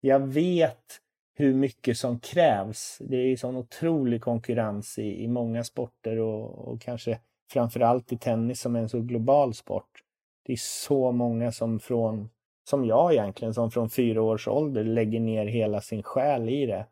[0.00, 1.00] jag vet
[1.34, 2.98] hur mycket som krävs.
[3.00, 7.18] Det är ju sån otrolig konkurrens i, i många sporter och, och kanske
[7.52, 9.90] framförallt i tennis som är en så global sport.
[10.46, 12.28] Det är så många som från
[12.68, 16.86] som jag egentligen, som från fyra års ålder lägger ner hela sin själ i det.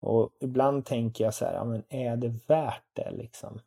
[0.00, 3.60] Och ibland tänker jag så här, ja, men är det värt det liksom?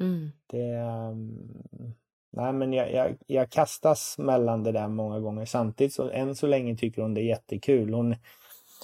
[0.00, 0.30] Mm.
[0.46, 1.94] Det, um,
[2.32, 5.44] nej, men jag, jag, jag, kastas mellan det där många gånger.
[5.44, 7.94] Samtidigt så än så länge tycker hon det är jättekul.
[7.94, 8.16] Hon,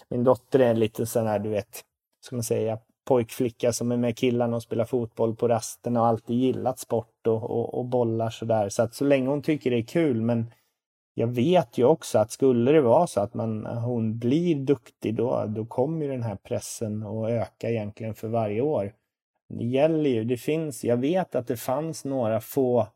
[0.09, 1.85] min dotter är lite sån här, du vet,
[2.21, 6.37] ska man säga, pojkflicka som är med killarna och spelar fotboll på rasterna och alltid
[6.37, 8.69] gillat sport och, och, och bollar sådär.
[8.69, 10.47] Så att så länge hon tycker det är kul, men
[11.19, 15.45] jag vet ju också att skulle det vara så att man, hon blir duktig då,
[15.47, 18.93] då kommer ju den här pressen att öka egentligen för varje år.
[19.49, 22.89] Det gäller ju, det finns, jag vet att det fanns några få,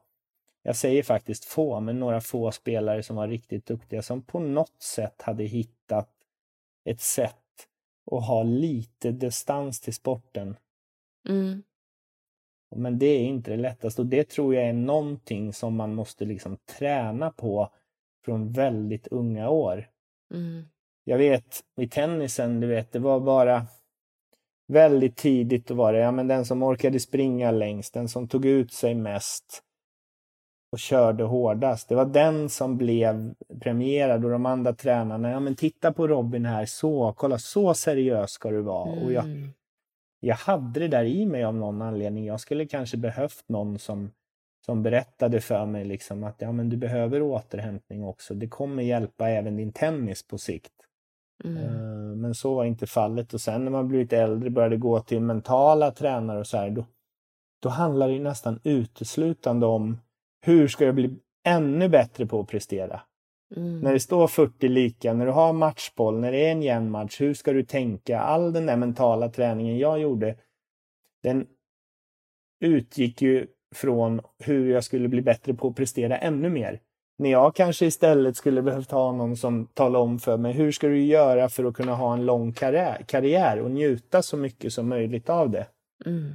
[0.62, 4.82] jag säger faktiskt få, men några få spelare som var riktigt duktiga som på något
[4.82, 6.10] sätt hade hittat
[6.84, 7.68] ett sätt
[8.10, 10.56] att ha lite distans till sporten.
[11.28, 11.62] Mm.
[12.76, 16.24] Men det är inte det lättaste och det tror jag är någonting som man måste
[16.24, 17.70] liksom träna på
[18.24, 19.88] från väldigt unga år.
[20.34, 20.64] Mm.
[21.04, 23.66] Jag vet i tennisen, du vet, det var bara
[24.68, 28.46] väldigt tidigt då var det, ja men den som orkade springa längst, den som tog
[28.46, 29.62] ut sig mest
[30.72, 31.88] och körde hårdast.
[31.88, 36.44] Det var den som blev premierad och de andra tränarna, ja men titta på Robin
[36.44, 38.92] här, så, kolla så seriös ska du vara.
[38.92, 39.04] Mm.
[39.04, 39.48] Och jag, mm.
[40.20, 42.24] jag hade det där i mig av någon anledning.
[42.24, 44.10] Jag skulle kanske behövt någon som
[44.66, 48.34] som berättade för mig liksom att ja, men du behöver återhämtning också.
[48.34, 50.72] Det kommer hjälpa även din tennis på sikt.
[51.44, 51.56] Mm.
[51.56, 55.20] Eh, men så var inte fallet och sen när man blivit äldre började gå till
[55.20, 56.84] mentala tränare och så här, då,
[57.62, 59.98] då handlar det nästan uteslutande om
[60.40, 63.00] hur ska jag bli ännu bättre på att prestera?
[63.56, 63.80] Mm.
[63.80, 67.20] När det står 40 lika, när du har matchboll, när det är en jämn match,
[67.20, 68.20] hur ska du tänka?
[68.20, 70.36] All den där mentala träningen jag gjorde,
[71.22, 71.46] den
[72.60, 76.80] utgick ju från hur jag skulle bli bättre på att prestera ännu mer.
[77.18, 80.88] När jag kanske istället skulle behövt ha någon som talar om för mig hur ska
[80.88, 84.88] du göra för att kunna ha en lång karriär, karriär och njuta så mycket som
[84.88, 85.66] möjligt av det.
[86.06, 86.32] Mm.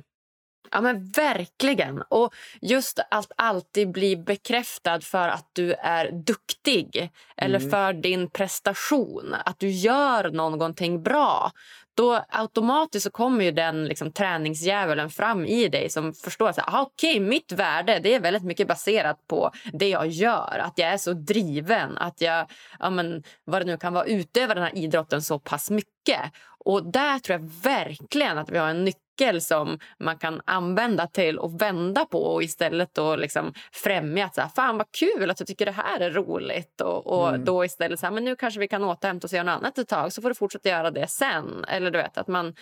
[0.72, 2.02] Ja, men verkligen.
[2.10, 7.70] Och just att alltid bli bekräftad för att du är duktig eller mm.
[7.72, 11.52] för din prestation, att du gör någonting bra
[11.98, 17.12] då automatiskt så kommer ju den liksom, träningsdjävulen fram i dig som förstår att okej,
[17.12, 20.62] okay, mitt värde det är väldigt mycket baserat på det jag gör.
[20.64, 22.48] Att jag är så driven, att jag
[22.80, 26.22] ja, men, vad det nu kan vara, utövar den här idrotten så pass mycket.
[26.66, 31.08] Och där tror jag verkligen att vi har en nyckel nyckel som man kan använda
[31.08, 35.30] till att vända på och istället då liksom främja att så här, fan vad kul
[35.30, 37.46] att du tycker det här är roligt och, och mm.
[37.46, 39.78] då istället så här, men nu kanske vi kan återhämta oss och göra något annat
[39.78, 41.66] ett tag så får du fortsätta göra det sen.
[41.68, 42.56] Eller du vet att man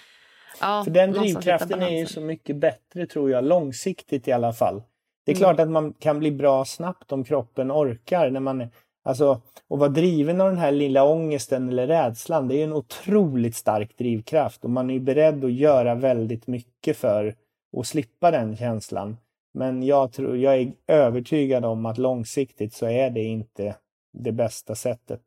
[0.62, 4.84] Ja, För den drivkraften är ju så mycket bättre tror jag, långsiktigt i alla fall.
[5.26, 5.40] Det är mm.
[5.40, 8.70] klart att man kan bli bra snabbt om kroppen orkar när man
[9.06, 9.32] Alltså,
[9.70, 13.98] att vara driven av den här lilla ångesten eller rädslan, det är en otroligt stark
[13.98, 17.36] drivkraft och man är beredd att göra väldigt mycket för
[17.78, 19.18] att slippa den känslan.
[19.54, 23.76] Men jag, tror, jag är övertygad om att långsiktigt så är det inte
[24.14, 25.22] det bästa sättet.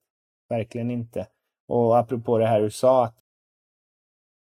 [0.48, 1.26] Verkligen inte.
[1.68, 3.14] Och apropå det här du sa, att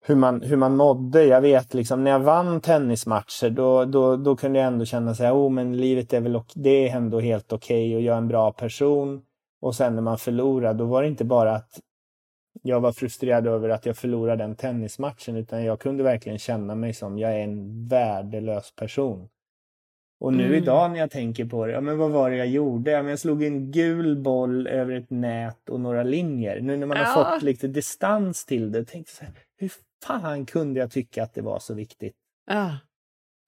[0.07, 1.25] hur man, hur man mådde.
[1.25, 5.23] Jag vet liksom när jag vann tennismatcher då, då, då kunde jag ändå känna så
[5.23, 8.17] här, oh men livet är väl det är ändå helt okej okay och jag är
[8.17, 9.21] en bra person.
[9.61, 11.79] Och sen när man förlorade, då var det inte bara att
[12.61, 16.93] jag var frustrerad över att jag förlorade den tennismatchen utan jag kunde verkligen känna mig
[16.93, 19.29] som jag är en värdelös person.
[20.19, 20.55] Och nu mm.
[20.55, 22.91] idag när jag tänker på det, ja men vad var det jag gjorde?
[22.91, 26.61] Ja, men jag slog en gul boll över ett nät och några linjer.
[26.61, 27.03] Nu när man ja.
[27.03, 29.71] har fått lite distans till det, tänkte jag så här, hur
[30.03, 32.15] fan kunde jag tycka att det var så viktigt?
[32.45, 32.77] Ja.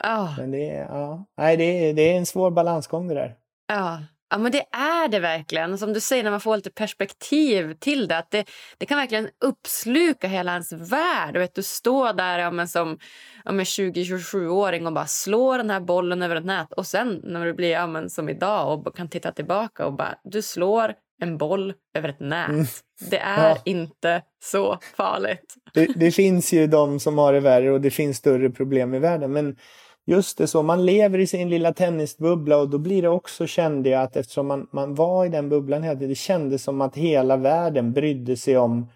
[0.03, 0.35] Ja.
[0.37, 1.25] Men det, ja.
[1.37, 3.35] Nej, det, är, det är en svår balansgång det där.
[3.67, 3.99] Ja.
[4.31, 5.77] Ja, men det är det verkligen.
[5.77, 8.17] Som du säger, när man får lite perspektiv till det.
[8.17, 11.35] Att det, det kan verkligen uppsluka hela ens värld.
[11.35, 12.97] Och vet, du står där ja, men som
[13.45, 16.73] ja, 20-27-åring och bara slår den här bollen över ett nät.
[16.73, 20.15] Och sen när du blir ja, men som idag och kan titta tillbaka och bara
[20.23, 22.49] du slår en boll över ett nät.
[22.49, 22.65] Mm.
[23.09, 23.57] Det är ja.
[23.65, 25.55] inte så farligt.
[25.73, 28.99] Det, det, finns ju de som har det värre och det finns större problem i
[28.99, 29.33] världen.
[29.33, 29.57] Men
[30.05, 33.89] just det så, man lever i sin lilla tennisbubbla och då blir det också, kände
[33.89, 36.95] jag, att eftersom man, man var i den bubblan hela tiden, det kändes som att
[36.95, 38.89] hela världen brydde sig om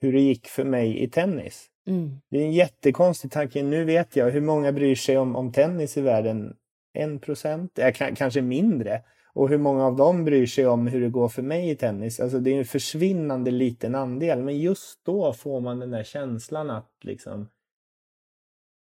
[0.00, 1.66] hur det gick för mig i tennis.
[1.86, 2.20] Mm.
[2.30, 3.62] Det är en jättekonstig tanke.
[3.62, 6.54] Nu vet jag hur många bryr sig om, om tennis i världen.
[6.94, 7.78] En procent,
[8.16, 9.02] kanske mindre.
[9.34, 12.20] Och hur många av dem bryr sig om hur det går för mig i tennis?
[12.20, 14.42] Alltså det är en försvinnande liten andel.
[14.42, 17.48] Men just då får man den där känslan att liksom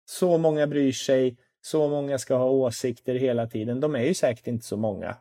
[0.05, 3.79] så många bryr sig, så många ska ha åsikter hela tiden.
[3.79, 5.17] De är ju säkert inte så många.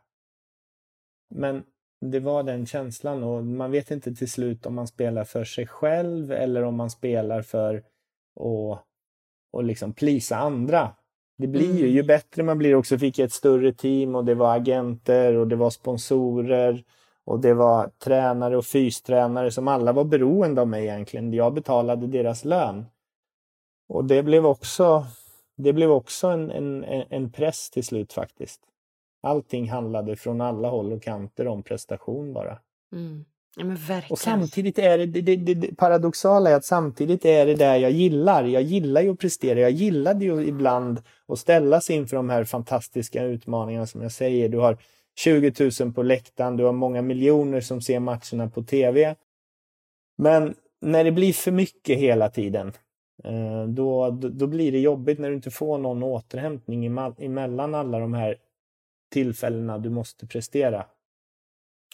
[1.30, 1.62] Men
[2.00, 5.66] det var den känslan och man vet inte till slut om man spelar för sig
[5.66, 8.86] själv eller om man spelar för att
[9.52, 10.96] och liksom plisa andra.
[11.42, 12.06] Det blir ju, ju mm.
[12.06, 15.56] bättre man blir också, fick jag ett större team och det var agenter och det
[15.56, 16.84] var sponsorer
[17.24, 21.32] och det var tränare och fystränare som alla var beroende av mig egentligen.
[21.32, 22.86] Jag betalade deras lön.
[23.88, 25.06] Och det blev också,
[25.56, 28.60] det blev också en, en, en press till slut faktiskt.
[29.22, 32.58] Allting handlade från alla håll och kanter om prestation bara.
[32.92, 33.24] Mm.
[33.56, 34.02] Ja.
[34.10, 37.90] Och samtidigt är det, det, det, det, paradoxala är att samtidigt är det där jag
[37.90, 38.44] gillar.
[38.44, 39.60] Jag gillar ju att prestera.
[39.60, 44.48] Jag gillade ju ibland att ställas inför de här fantastiska utmaningarna som jag säger.
[44.48, 44.78] Du har
[45.16, 49.16] 20 000 på läktaren, du har många miljoner som ser matcherna på tv.
[50.18, 52.72] Men när det blir för mycket hela tiden,
[53.24, 56.86] eh, då, då blir det jobbigt när du inte får någon återhämtning
[57.18, 58.36] emellan alla de här
[59.12, 60.86] tillfällena du måste prestera.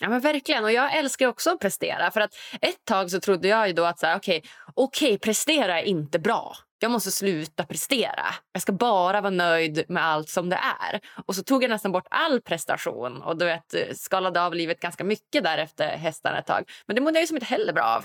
[0.01, 0.65] Ja, men verkligen.
[0.65, 2.11] Och Jag älskar också att prestera.
[2.11, 4.43] För att Ett tag så trodde jag ju då att så här, okay,
[4.75, 6.57] okay, prestera är inte bra.
[6.81, 8.27] Jag måste sluta prestera.
[8.53, 11.01] Jag ska bara vara nöjd med allt som det är.
[11.27, 14.81] Och så tog jag nästan bort all prestation och du vet, eh, skalade av livet
[14.81, 16.65] ganska mycket därefter hästarna ett tag.
[16.87, 18.03] Men det mådde jag ju som inte heller bra av.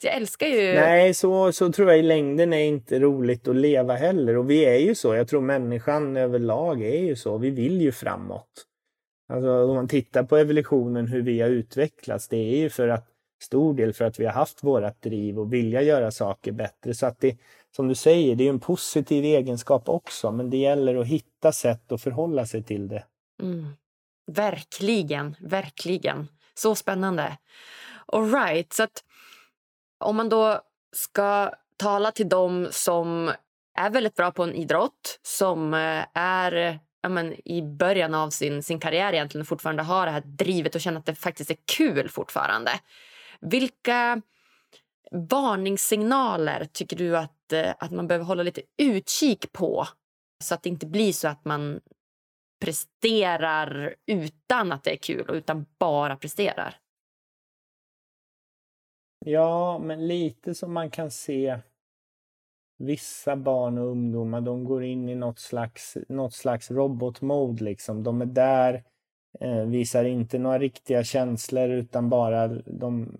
[0.00, 0.74] Så jag älskar ju...
[0.74, 4.36] Nej, så, så tror jag i längden är inte roligt att leva heller.
[4.36, 5.14] Och vi är ju så.
[5.14, 7.38] Jag tror människan överlag är ju så.
[7.38, 8.66] Vi vill ju framåt.
[9.28, 13.08] Alltså om man tittar på evolutionen, hur vi har utvecklats, det är ju för att
[13.42, 16.94] stor del för att vi har haft vårat driv och vilja göra saker bättre.
[16.94, 17.38] Så att det,
[17.76, 21.92] som du säger, det är en positiv egenskap också, men det gäller att hitta sätt
[21.92, 23.04] att förhålla sig till det.
[23.42, 23.66] Mm.
[24.32, 26.28] Verkligen, verkligen.
[26.54, 27.38] Så spännande.
[28.06, 29.04] All right, så att
[29.98, 30.60] om man då
[30.92, 33.32] ska tala till dem som
[33.78, 38.62] är väldigt bra på en idrott, som eh, är ja, men, i början av sin,
[38.62, 42.08] sin karriär egentligen fortfarande har det här drivet och känner att det faktiskt är kul
[42.08, 42.70] fortfarande.
[43.40, 44.22] Vilka
[45.10, 49.88] varningssignaler tycker du att, eh, att man behöver hålla lite utkik på
[50.44, 51.80] så att det inte blir så att man
[52.64, 56.78] presterar utan att det är kul och utan bara presterar?
[59.24, 61.58] Ja, men lite som man kan se
[62.78, 68.02] vissa barn och ungdomar, de går in i något slags, något slags robotmode liksom.
[68.02, 68.84] De är där,
[69.40, 73.16] eh, visar inte några riktiga känslor utan bara de,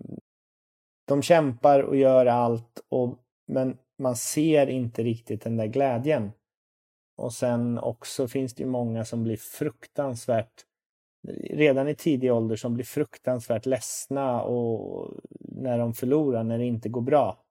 [1.07, 3.17] de kämpar och gör allt och,
[3.47, 6.31] men man ser inte riktigt den där glädjen.
[7.17, 10.63] Och sen också finns det ju många som blir fruktansvärt
[11.49, 16.89] redan i tidig ålder som blir fruktansvärt ledsna och när de förlorar, när det inte
[16.89, 17.46] går bra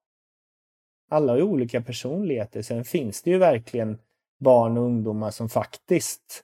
[1.09, 2.61] alla har ju olika personligheter.
[2.61, 3.97] Sen finns det ju verkligen
[4.39, 6.43] barn och ungdomar som faktiskt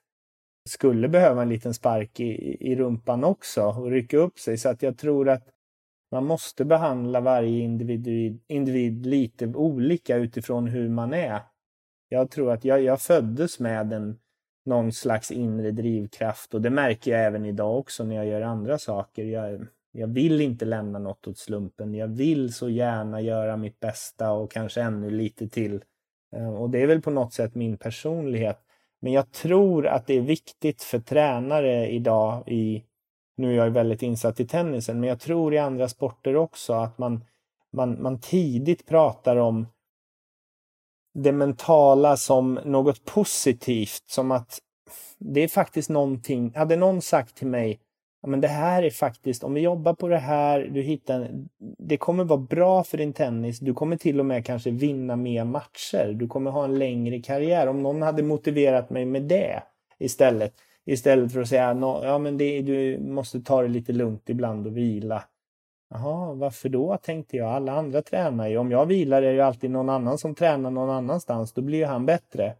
[0.70, 4.57] skulle behöva en liten spark i, i rumpan också och rycka upp sig.
[4.57, 5.47] Så att jag tror att
[6.11, 11.39] man måste behandla varje individ, individ lite olika utifrån hur man är.
[12.09, 14.20] Jag tror att jag, jag föddes med en,
[14.66, 18.78] någon slags inre drivkraft och det märker jag även idag också när jag gör andra
[18.78, 19.26] saker.
[19.26, 21.94] Jag, jag vill inte lämna något åt slumpen.
[21.94, 25.84] Jag vill så gärna göra mitt bästa och kanske ännu lite till.
[26.36, 28.60] Eh, och det är väl på något sätt min personlighet.
[29.02, 32.84] Men jag tror att det är viktigt för tränare idag i,
[33.38, 36.98] nu är jag väldigt insatt i tennisen, men jag tror i andra sporter också att
[36.98, 37.26] man,
[37.72, 39.68] man, man tidigt pratar om
[41.14, 44.60] det mentala som något positivt, som att
[45.18, 47.80] det är faktiskt någonting, hade någon sagt till mig
[48.24, 51.30] ja, men det här är faktiskt, om vi jobbar på det här, du hittar,
[51.78, 53.59] det kommer vara bra för din tennis.
[53.59, 56.13] Du kommer till och med kanske vinna mer matcher.
[56.13, 57.67] Du kommer ha en längre karriär.
[57.67, 59.63] Om någon hade motiverat mig med det
[59.99, 60.53] istället,
[60.86, 64.78] istället för att säga ja, men det, du måste ta det lite lugnt ibland och
[64.78, 65.24] vila.
[65.89, 66.97] Jaha, varför då?
[66.97, 67.49] tänkte jag.
[67.49, 68.57] Alla andra tränar ju.
[68.57, 71.53] Om jag vilar är det alltid någon annan som tränar någon annanstans.
[71.53, 72.53] Då blir han bättre.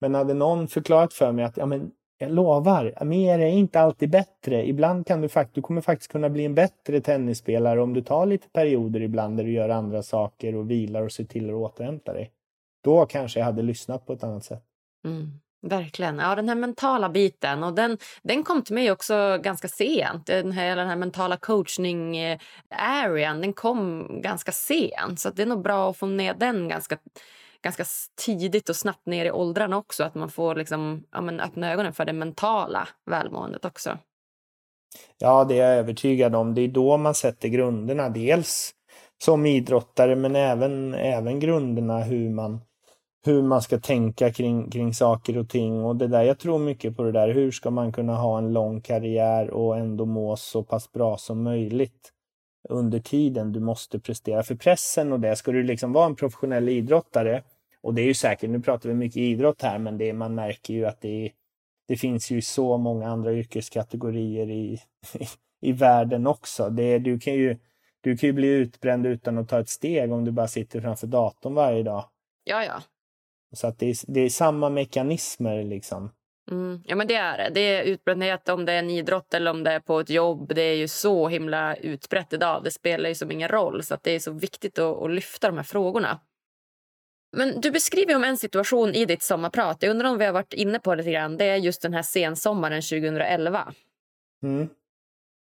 [0.00, 4.10] Men hade någon förklarat för mig att ja, men jag lovar, mer är inte alltid
[4.10, 4.68] bättre.
[4.68, 8.48] Ibland kan du du kommer faktiskt kunna bli en bättre tennisspelare om du tar lite
[8.48, 12.30] perioder ibland där du gör andra saker och vilar och ser till att återhämta dig.
[12.84, 14.62] Då kanske jag hade lyssnat på ett annat sätt.
[15.04, 16.18] Mm, verkligen.
[16.18, 17.64] Ja, den här mentala biten.
[17.64, 20.26] Och den, den kom till mig också ganska sent.
[20.26, 25.20] Den här, den här mentala coachning-arean eh, den kom ganska sent.
[25.20, 26.98] Så det är nog bra att få ner den ganska
[27.66, 27.84] ganska
[28.24, 30.04] tidigt och snabbt ner i åldrarna också.
[30.04, 33.98] Att man får liksom, ja, men öppna ögonen för det mentala välmåendet också.
[35.18, 36.54] Ja, det är jag övertygad om.
[36.54, 38.08] Det är då man sätter grunderna.
[38.08, 38.74] Dels
[39.24, 42.60] som idrottare, men även, även grunderna hur man,
[43.26, 45.84] hur man ska tänka kring, kring saker och ting.
[45.84, 47.28] Och det där, jag tror mycket på det där.
[47.28, 51.42] Hur ska man kunna ha en lång karriär och ändå må så pass bra som
[51.42, 52.12] möjligt
[52.68, 54.42] under tiden du måste prestera.
[54.42, 57.42] För pressen och det, ska du liksom vara en professionell idrottare
[57.86, 60.74] och det är ju säkert, nu pratar vi mycket idrott här, men det, man märker
[60.74, 61.32] ju att det,
[61.88, 64.78] det finns ju så många andra yrkeskategorier i,
[65.60, 66.70] i världen också.
[66.70, 67.58] Det, du, kan ju,
[68.00, 71.06] du kan ju bli utbränd utan att ta ett steg om du bara sitter framför
[71.06, 72.04] datorn varje dag.
[72.44, 72.82] Ja, ja.
[73.56, 76.10] Så att det är, det är samma mekanismer liksom.
[76.50, 76.82] Mm.
[76.84, 77.50] Ja, men det är det.
[77.54, 80.52] Det är utbrändhet om det är en idrott eller om det är på ett jobb.
[80.54, 82.64] Det är ju så himla utbrett idag.
[82.64, 83.82] Det spelar ju som ingen roll.
[83.82, 86.20] Så att det är så viktigt att, att lyfta de här frågorna.
[87.32, 89.82] Men du beskriver om en situation i ditt sommarprat.
[89.82, 91.36] Jag undrar om vi har varit inne på det lite grann.
[91.36, 93.74] Det är just den här sensommaren 2011.
[94.42, 94.68] Mm.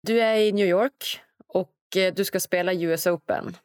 [0.08, 3.58] Du är i New York och eh, du ska spela US Open.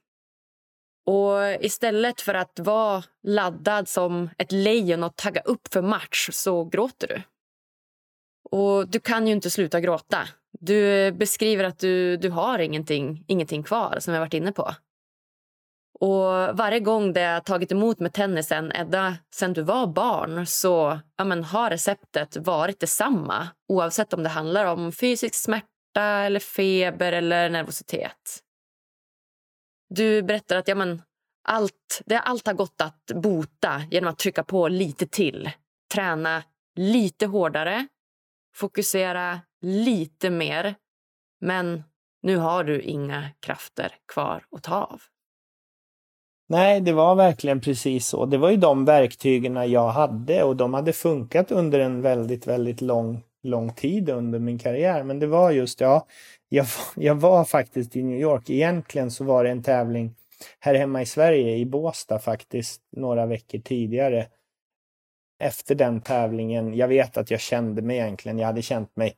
[1.07, 6.65] Och istället för att vara laddad som ett lejon och tagga upp för match så
[6.65, 7.23] gråter du.
[8.51, 10.29] Och du kan ju inte sluta gråta.
[10.61, 14.75] Du beskriver att du, du har ingenting, ingenting kvar, som jag varit inne på.
[16.05, 21.01] Och varje gång det har tagit emot med tennisen, Edda, sen du var barn så
[21.17, 27.13] ja, men, har receptet varit detsamma oavsett om det handlar om fysisk smärta, eller feber
[27.13, 28.41] eller nervositet.
[29.95, 31.03] Du berättar att ja, men,
[31.49, 35.51] allt, det, allt har gått att bota genom att trycka på lite till.
[35.95, 36.43] Träna
[36.77, 37.87] lite hårdare,
[38.55, 40.75] fokusera lite mer.
[41.41, 41.85] Men
[42.23, 45.03] nu har du inga krafter kvar att ta av.
[46.47, 48.27] Nej, det var verkligen precis så.
[48.27, 52.81] Det var ju de verktygen jag hade och de hade funkat under en väldigt, väldigt
[52.81, 55.03] lång, lång tid under min karriär.
[55.03, 56.07] Men det var just, ja,
[56.49, 56.67] jag,
[56.97, 58.51] jag var faktiskt i New York.
[58.51, 60.15] Egentligen så var det en tävling
[60.61, 64.27] här hemma i Sverige, i Båstad faktiskt, några veckor tidigare.
[65.43, 69.15] Efter den tävlingen, jag vet att jag kände mig egentligen, jag hade känt mig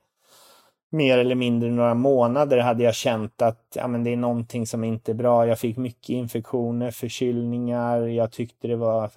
[0.91, 4.85] mer eller mindre några månader hade jag känt att ja, men det är någonting som
[4.85, 5.47] inte är bra.
[5.47, 8.01] Jag fick mycket infektioner, förkylningar.
[8.01, 9.11] Jag tyckte det var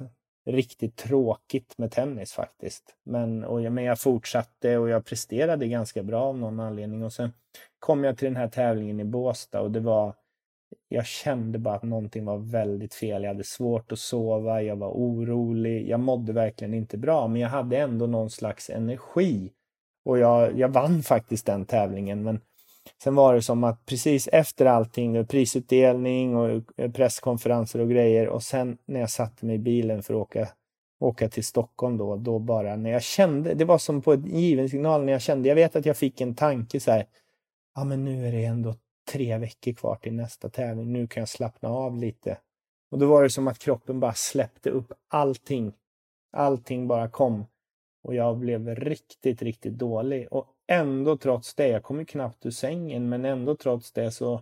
[0.45, 2.95] riktigt tråkigt med tennis faktiskt.
[3.05, 7.03] Men, och, men jag fortsatte och jag presterade ganska bra av någon anledning.
[7.03, 7.33] Och sen
[7.79, 10.13] kom jag till den här tävlingen i Båstad och det var
[10.87, 13.23] jag kände bara att någonting var väldigt fel.
[13.23, 17.49] Jag hade svårt att sova, jag var orolig, jag mådde verkligen inte bra, men jag
[17.49, 19.51] hade ändå någon slags energi
[20.09, 22.23] och jag, jag vann faktiskt den tävlingen.
[22.23, 22.41] Men
[23.03, 28.43] sen var det som att precis efter allting, prisutdelning och eh, presskonferenser och grejer och
[28.43, 30.47] sen när jag satte mig i bilen för att åka,
[30.99, 34.69] åka till Stockholm då, då bara när jag kände, det var som på en given
[34.69, 37.05] signal när jag kände, jag vet att jag fick en tanke så här,
[37.75, 38.75] ja men nu är det ändå
[39.11, 42.37] tre veckor kvar till nästa tävling, nu kan jag slappna av lite.
[42.91, 45.73] Och då var det som att kroppen bara släppte upp allting.
[46.31, 47.45] Allting bara kom.
[48.09, 50.27] Och jag blev riktigt, riktigt dålig.
[50.31, 54.41] Och ändå trots det, jag kom ju knappt ur sängen, men ändå trots det så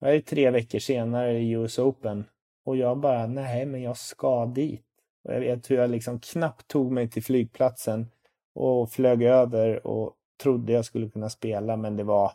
[0.00, 2.24] jag är tre veckor senare i US Open
[2.64, 4.84] och jag bara, nej, men jag ska dit.
[5.24, 8.10] Och jag vet hur jag liksom knappt tog mig till flygplatsen
[8.54, 12.32] och flög över och trodde jag skulle kunna spela, men det var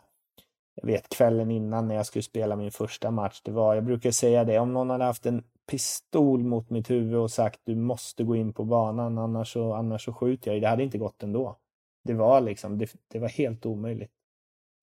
[0.74, 4.10] jag vet kvällen innan när jag skulle spela min första match, det var, jag brukar
[4.10, 8.24] säga det, om någon hade haft en pistol mot mitt huvud och sagt du måste
[8.24, 10.60] gå in på banan annars så, annars så skjuter jag dig.
[10.60, 11.58] Det hade inte gått ändå.
[12.04, 14.12] Det var liksom, det, det var helt omöjligt.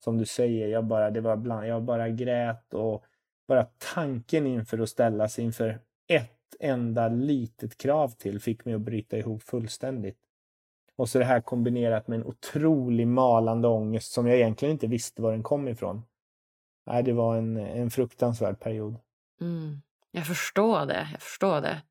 [0.04, 3.04] Som du säger, jag bara, det var bland, jag bara grät och
[3.48, 8.82] bara tanken inför att ställa sig inför ett enda litet krav till fick mig att
[8.82, 10.18] bryta ihop fullständigt.
[10.96, 15.22] Och så det här kombinerat med en otrolig malande ångest som jag egentligen inte visste
[15.22, 16.02] var den kom ifrån.
[16.86, 18.96] Nej, det var en, en fruktansvärd period.
[19.42, 19.82] Mm.
[20.16, 21.08] Jag förstår det.
[21.12, 21.82] Jag förstår det.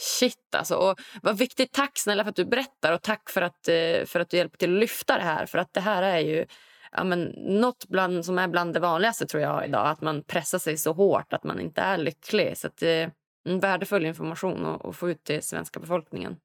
[0.00, 0.76] Shit, alltså.
[0.76, 1.72] Och vad viktigt.
[1.72, 4.58] Tack snälla för att du berättar och tack för att, eh, för att du hjälper
[4.58, 5.46] till att lyfta det här.
[5.46, 6.46] För att det här är ju
[6.92, 9.88] ja, men, något bland, som är bland det vanligaste tror jag idag.
[9.88, 12.58] Att man pressar sig så hårt att man inte är lycklig.
[12.58, 13.08] Så att, eh,
[13.44, 16.36] värdefull information att få ut till svenska befolkningen.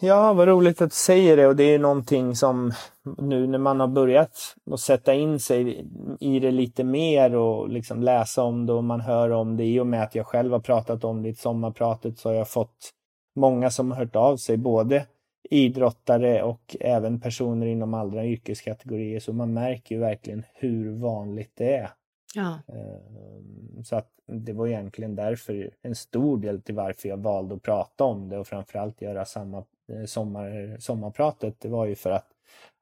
[0.00, 2.72] Ja, vad roligt att du säger det och det är någonting som
[3.18, 5.86] nu när man har börjat att sätta in sig
[6.20, 9.80] i det lite mer och liksom läsa om det och man hör om det i
[9.80, 12.90] och med att jag själv har pratat om det i sommarpratet så har jag fått
[13.36, 15.06] många som har hört av sig, både
[15.50, 19.20] idrottare och även personer inom andra yrkeskategorier.
[19.20, 21.90] Så man märker ju verkligen hur vanligt det är.
[22.34, 22.58] Ja.
[22.68, 27.62] Ehm, så att det var egentligen därför en stor del till varför jag valde att
[27.62, 29.58] prata om det och framförallt göra samma
[29.92, 31.60] eh, sommar, sommarpratet.
[31.60, 32.26] Det var ju för att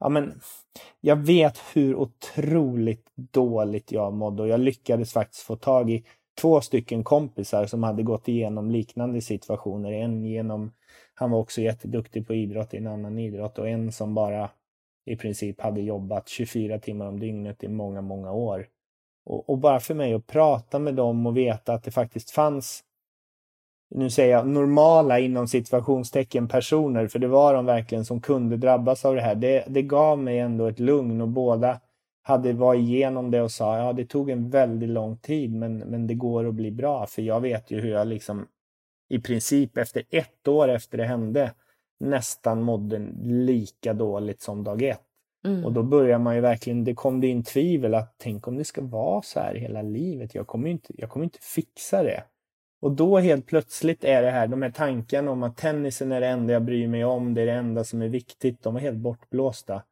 [0.00, 0.40] ja, men,
[1.00, 6.04] jag vet hur otroligt dåligt jag mådde och jag lyckades faktiskt få tag i
[6.40, 9.92] två stycken kompisar som hade gått igenom liknande situationer.
[9.92, 10.72] En genom,
[11.14, 14.50] han var också jätteduktig på idrott i en annan idrott och en som bara
[15.04, 18.66] i princip hade jobbat 24 timmar om dygnet i många, många år.
[19.26, 22.84] Och, och, bara för mig att prata med dem och veta att det faktiskt fanns,
[23.94, 29.04] nu säger jag normala inom situationstecken personer, för det var de verkligen som kunde drabbas
[29.04, 29.34] av det här.
[29.34, 31.80] Det, det gav mig ändå ett lugn och båda
[32.22, 36.06] hade varit igenom det och sa ja det tog en väldigt lång tid men, men
[36.06, 38.46] det går att bli bra för jag vet ju hur jag liksom
[39.08, 41.54] i princip efter ett år efter det hände
[42.00, 45.09] nästan mådde lika dåligt som dag ett.
[45.44, 45.64] Mm.
[45.64, 48.64] Och då börjar man ju verkligen, det kom det in tvivel att tänk om det
[48.64, 50.34] ska vara så här hela livet.
[50.34, 52.24] Jag kommer inte, jag kommer inte fixa det.
[52.82, 56.26] Och då helt plötsligt är det här, de här tankarna om att tennisen är det
[56.26, 58.98] enda jag bryr mig om, det är det enda som är viktigt, de är helt
[58.98, 59.82] bortblåsta.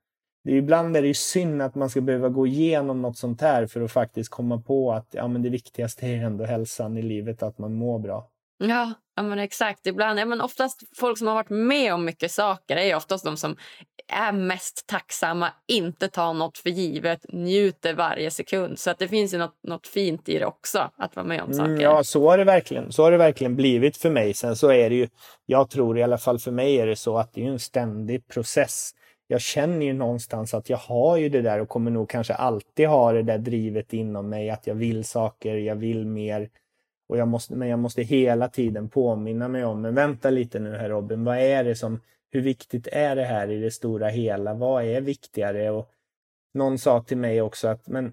[0.45, 3.41] Det är, ibland är det ju synd att man ska behöva gå igenom något sånt
[3.41, 7.03] här för att faktiskt komma på att ja, men det viktigaste är ändå hälsan i
[7.03, 8.31] livet, att man mår bra.
[8.59, 9.87] Ja, ja men exakt.
[9.87, 13.37] Ibland, ja, men oftast folk som har varit med om mycket saker är oftast de
[13.37, 13.57] som
[14.13, 18.79] är mest tacksamma, inte tar något för givet, njuter varje sekund.
[18.79, 21.53] Så att det finns ju något, något fint i det också, att vara med om
[21.53, 21.71] saker.
[21.71, 24.35] Mm, ja, så har, det verkligen, så har det verkligen blivit för mig.
[24.35, 25.09] Sen så är det ju,
[25.47, 28.29] jag tror i alla fall för mig är det så att det är en ständig
[28.29, 28.91] process.
[29.27, 32.89] Jag känner ju någonstans att jag har ju det där och kommer nog kanske alltid
[32.89, 36.49] ha det där drivet inom mig, att jag vill saker, jag vill mer.
[37.09, 40.77] Och jag måste, men jag måste hela tiden påminna mig om, men vänta lite nu
[40.77, 42.01] här Robin, vad är det som
[42.31, 44.55] hur viktigt är det här i det stora hela?
[44.55, 45.71] Vad är viktigare?
[45.71, 45.91] Och
[46.55, 48.13] någon sa till mig också att men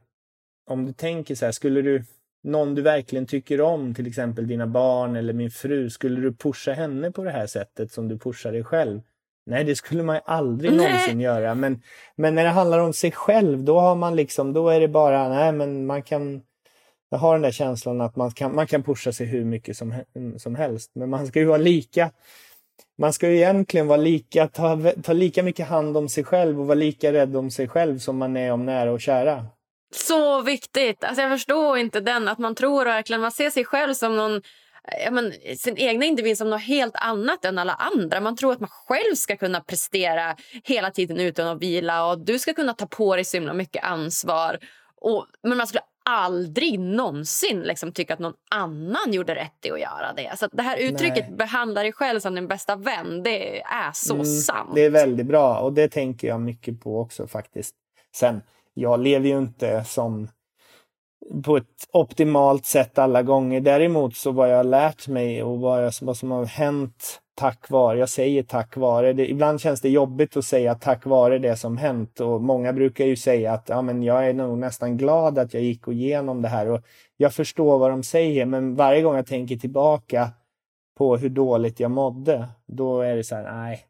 [0.69, 2.03] om du tänker så här, skulle du
[2.43, 6.73] någon du verkligen tycker om, till exempel dina barn eller min fru, skulle du pusha
[6.73, 9.01] henne på det här sättet som du pushar dig själv?
[9.45, 10.85] Nej, det skulle man aldrig nej.
[10.85, 11.55] någonsin göra.
[11.55, 11.81] Men,
[12.15, 15.29] men när det handlar om sig själv, då har man liksom, då är det bara,
[15.29, 16.41] nej men man kan,
[17.15, 19.93] jag har den där känslan att man kan, man kan pusha sig hur mycket som,
[20.37, 20.91] som helst.
[20.93, 22.11] Men man ska ju vara lika
[22.97, 26.67] man ska ju egentligen vara lika, ta, ta lika mycket hand om sig själv och
[26.67, 29.45] vara lika rädd om sig själv som man är om nära och kära.
[29.95, 31.03] Så viktigt!
[31.03, 34.41] Alltså jag förstår inte den, att man tror verkligen, man ser sig själv som någon
[35.03, 38.21] ja, men, sin egna individ som något helt annat än alla andra.
[38.21, 42.39] Man tror att man själv ska kunna prestera hela tiden utan att vila och du
[42.39, 44.59] ska kunna ta på dig så himla mycket ansvar.
[45.01, 49.79] Och, men man skulle aldrig någonsin liksom tycka att någon annan gjorde rätt i att
[49.79, 50.37] göra det.
[50.37, 51.37] Så det här uttrycket Nej.
[51.37, 54.71] behandla dig själv som din bästa vän, det är så mm, sant.
[54.75, 57.75] Det är väldigt bra och det tänker jag mycket på också faktiskt.
[58.15, 58.41] Sen,
[58.73, 60.27] jag lever ju inte som
[61.45, 63.61] på ett optimalt sätt alla gånger.
[63.61, 67.69] Däremot så vad jag har lärt mig och vad, jag, vad som har hänt tack
[67.69, 71.55] vare, jag säger tack vare, det, ibland känns det jobbigt att säga tack vare det
[71.55, 75.37] som hänt och många brukar ju säga att ja, men jag är nog nästan glad
[75.37, 76.81] att jag gick igenom det här och
[77.17, 80.29] jag förstår vad de säger men varje gång jag tänker tillbaka
[80.97, 83.85] på hur dåligt jag mådde, då är det så här, nej,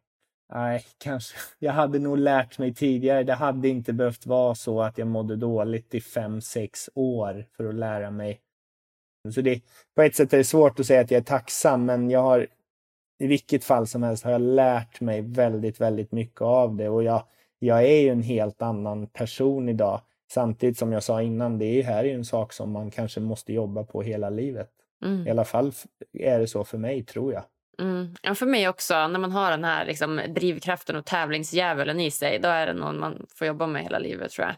[0.53, 4.97] nej, kanske, jag hade nog lärt mig tidigare, det hade inte behövt vara så att
[4.97, 8.39] jag mådde dåligt i fem, sex år för att lära mig.
[9.33, 9.61] Så det,
[9.95, 12.47] på ett sätt är det svårt att säga att jag är tacksam, men jag har
[13.19, 17.03] i vilket fall som helst har jag lärt mig väldigt, väldigt mycket av det och
[17.03, 17.23] jag,
[17.59, 20.01] jag är ju en helt annan person idag.
[20.31, 23.83] Samtidigt som jag sa innan, det här är en sak som man kanske måste jobba
[23.83, 24.69] på hela livet.
[25.05, 25.27] Mm.
[25.27, 25.71] I alla fall
[26.13, 27.43] är det så för mig, tror jag.
[27.79, 28.15] Mm.
[28.21, 29.07] Ja, för mig också.
[29.07, 32.99] När man har den här liksom, drivkraften och tävlingsdjävulen i sig då är det någon
[32.99, 34.31] man får jobba med hela livet.
[34.31, 34.55] tror jag.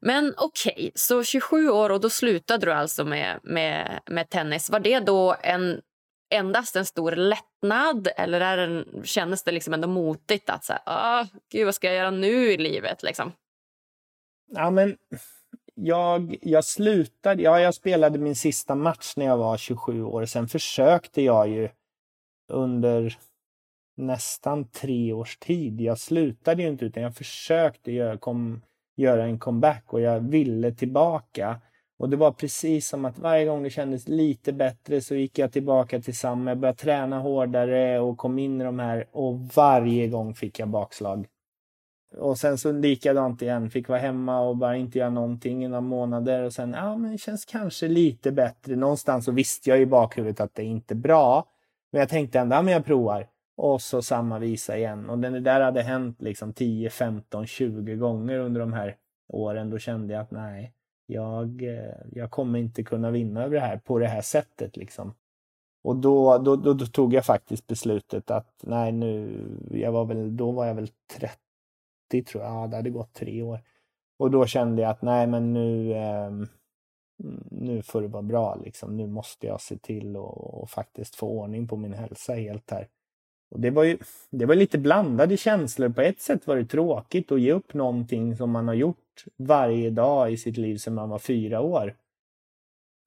[0.00, 4.70] Men okej, okay, så 27 år och då slutade du alltså med, med, med tennis.
[4.70, 5.80] Var det då en,
[6.34, 10.82] endast en stor lättnad eller är det, kändes det liksom ändå motigt att så här,
[10.86, 13.02] ah, gud, vad ska jag göra nu i livet?
[13.02, 13.32] Liksom?
[14.50, 14.96] Ja, men
[15.74, 20.24] jag, jag slutade, ja, jag spelade min sista match när jag var 27 år.
[20.24, 21.68] Sen försökte jag ju
[22.48, 23.18] under
[23.96, 25.80] nästan tre års tid.
[25.80, 28.62] Jag slutade ju inte utan jag försökte göra, kom,
[28.96, 31.60] göra en comeback och jag ville tillbaka.
[31.98, 35.52] Och det var precis som att varje gång det kändes lite bättre så gick jag
[35.52, 36.50] tillbaka till samma.
[36.50, 40.68] Jag började träna hårdare och kom in i de här och varje gång fick jag
[40.68, 41.26] bakslag.
[42.16, 45.80] Och sen så likadant igen, fick vara hemma och bara inte göra någonting i några
[45.80, 48.76] månader och sen, ja men det känns kanske lite bättre.
[48.76, 51.46] Någonstans så visste jag i bakhuvudet att det är inte är bra.
[51.92, 53.28] Men jag tänkte ändå, ja men jag provar.
[53.56, 55.10] Och så samma visa igen.
[55.10, 58.96] Och det där hade hänt liksom 10, 15, 20 gånger under de här
[59.28, 59.70] åren.
[59.70, 60.72] Då kände jag att nej,
[61.06, 65.14] jag, eh, jag kommer inte kunna vinna över det här på det här sättet liksom.
[65.84, 70.36] Och då, då, då, då, tog jag faktiskt beslutet att nej nu, jag var väl,
[70.36, 70.88] då var jag väl
[71.18, 73.60] 30 tror jag, ja det hade gått tre år.
[74.18, 76.30] Och då kände jag att nej men nu, eh,
[77.50, 78.96] nu får det vara bra liksom.
[78.96, 82.88] Nu måste jag se till och, och faktiskt få ordning på min hälsa helt här.
[83.54, 83.98] Och det var ju
[84.30, 85.88] det var lite blandade känslor.
[85.88, 89.90] På ett sätt var det tråkigt att ge upp någonting som man har gjort varje
[89.90, 91.94] dag i sitt liv sedan man var fyra år.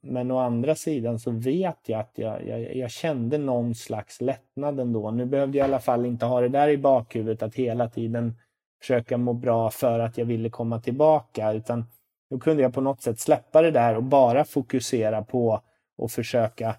[0.04, 4.80] Men å andra sidan så vet jag att jag, jag, jag, kände någon slags lättnad
[4.80, 5.12] ändå.
[5.12, 8.36] Nu behövde jag i alla fall inte ha det där i bakhuvudet att hela tiden
[8.82, 11.54] försöka må bra för att jag ville komma tillbaka.
[11.54, 11.86] Utan
[12.30, 15.62] då kunde jag på något sätt släppa det där och bara fokusera på
[16.04, 16.76] att försöka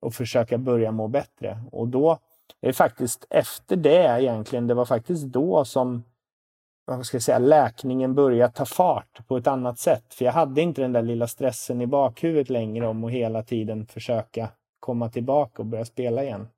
[0.00, 1.58] och försöka börja må bättre.
[1.72, 2.18] Och då
[2.60, 6.04] det är faktiskt efter det egentligen, det var faktiskt då som
[6.96, 10.14] vad ska jag säga, läkningen började ta fart på ett annat sätt.
[10.14, 13.86] För jag hade inte den där lilla stressen i bakhuvudet längre om att hela tiden
[13.86, 14.48] försöka
[14.80, 16.48] komma tillbaka och börja spela igen.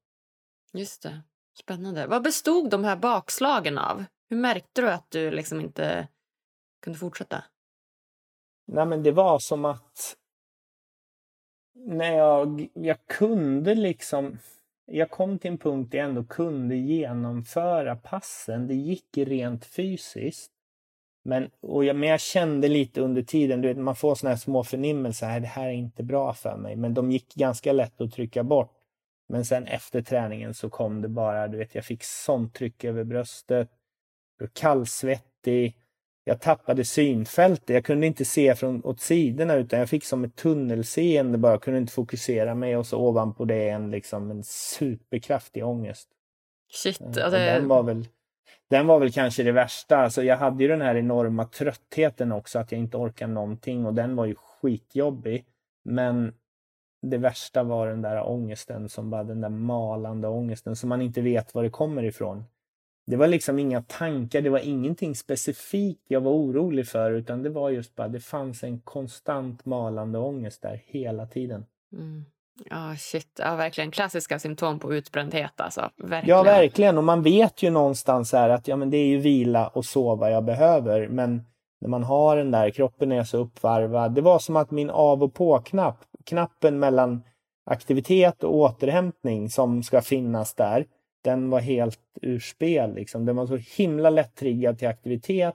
[0.72, 1.22] Just det.
[1.59, 2.07] Spännande.
[2.07, 4.05] Vad bestod de här bakslagen av?
[4.28, 6.09] Hur märkte du att du liksom inte
[6.82, 7.44] kunde fortsätta?
[8.66, 10.16] Nej, men det var som att
[11.74, 14.38] när jag, jag kunde liksom
[14.95, 18.66] jag kom till en punkt där jag ändå kunde genomföra passen.
[18.66, 20.53] Det gick rent fysiskt.
[21.24, 24.36] Men, och jag, men jag kände lite under tiden, du vet, man får såna här
[24.36, 26.76] små förnimmelser, det här är inte bra för mig.
[26.76, 28.72] Men de gick ganska lätt att trycka bort.
[29.28, 33.05] Men sen efter träningen så kom det bara, du vet, jag fick sånt tryck över
[33.05, 33.70] bröstet.
[34.53, 35.76] Kallsvettig
[36.25, 37.70] jag tappade synfältet.
[37.70, 41.53] Jag kunde inte se från, åt sidorna utan jag fick som ett tunnelseende bara.
[41.53, 46.09] Jag kunde inte fokusera mig och så ovanpå det en, liksom, en superkraftig ångest.
[46.73, 46.99] Shit.
[47.14, 47.31] Det...
[47.31, 48.07] den, var väl,
[48.70, 49.97] den var väl kanske det värsta.
[49.97, 53.95] Alltså, jag hade ju den här enorma tröttheten också, att jag inte orkade någonting och
[53.95, 55.45] den var ju skitjobbig.
[55.85, 56.35] Men
[57.03, 61.20] det värsta var den där ångesten, som bara den där malande ångesten som man inte
[61.20, 62.45] vet var det kommer ifrån.
[63.12, 67.50] Det var liksom inga tankar, det var ingenting specifikt jag var orolig för utan det
[67.50, 71.64] var just bara, det fanns en konstant malande ångest där hela tiden.
[71.92, 72.24] Mm.
[72.70, 73.28] Ja, shit.
[73.38, 75.90] Ja, verkligen klassiska symptom på utbrändhet alltså.
[75.96, 76.36] Verkligen.
[76.36, 76.98] Ja, verkligen.
[76.98, 80.30] Och man vet ju någonstans här att ja, men det är ju vila och sova
[80.30, 81.08] jag behöver.
[81.08, 81.42] Men
[81.80, 84.14] när man har den där, kroppen är så uppvarvad.
[84.14, 87.22] Det var som att min av och på-knapp, knappen mellan
[87.66, 90.86] aktivitet och återhämtning som ska finnas där,
[91.23, 92.95] den var helt ur spel.
[92.95, 93.25] Liksom.
[93.25, 95.55] Den var så himla lätt-triggad till aktivitet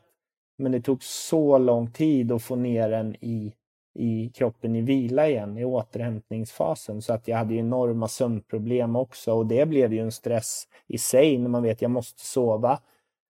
[0.58, 3.54] men det tog så lång tid att få ner den i,
[3.94, 7.02] i kroppen i vila igen, i återhämtningsfasen.
[7.02, 11.38] Så att jag hade enorma sömnproblem också och det blev ju en stress i sig
[11.38, 12.80] när man vet att jag måste sova.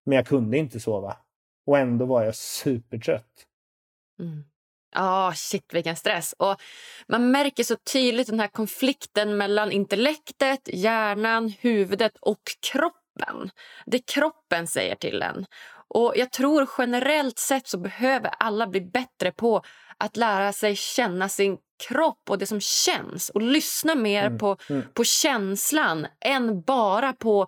[0.06, 1.18] Men jag kunde inte sova.
[1.66, 3.46] Och ändå var jag supertrött.
[4.20, 4.44] Mm.
[4.96, 6.36] Ja, oh, shit vilken stress.
[6.38, 6.62] Och
[7.08, 13.50] Man märker så tydligt den här konflikten mellan intellektet, hjärnan, huvudet och kroppen.
[13.86, 15.46] Det kroppen säger till en.
[15.90, 19.62] Och Jag tror generellt sett så behöver alla bli bättre på
[19.98, 21.58] att lära sig känna sin
[21.88, 24.38] kropp och det som känns och lyssna mer mm.
[24.38, 24.84] På, mm.
[24.94, 27.48] på känslan än bara på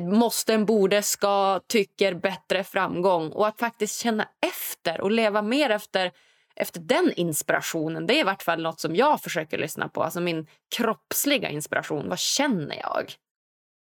[0.00, 3.32] måste, en borde, ska, tycker, bättre, framgång.
[3.32, 6.12] Och att faktiskt känna efter och leva mer efter
[6.56, 8.06] efter den inspirationen.
[8.06, 10.02] Det är i vart fall något som jag försöker lyssna på.
[10.02, 10.46] Alltså min
[10.76, 12.08] kroppsliga inspiration.
[12.08, 13.12] Vad känner jag?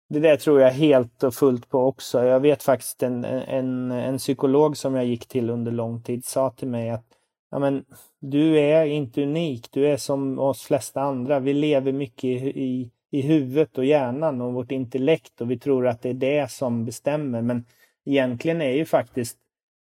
[0.09, 2.25] det där tror jag helt och fullt på också.
[2.25, 6.51] Jag vet faktiskt en, en, en psykolog som jag gick till under lång tid sa
[6.51, 7.05] till mig att
[7.51, 7.85] ja, men,
[8.21, 11.41] du är inte unik, du är som oss flesta andra.
[11.41, 15.87] Vi lever mycket i, i, i huvudet och hjärnan och vårt intellekt och vi tror
[15.87, 17.43] att det är det som bestämmer.
[17.43, 17.65] Men
[18.05, 19.39] egentligen är ju faktiskt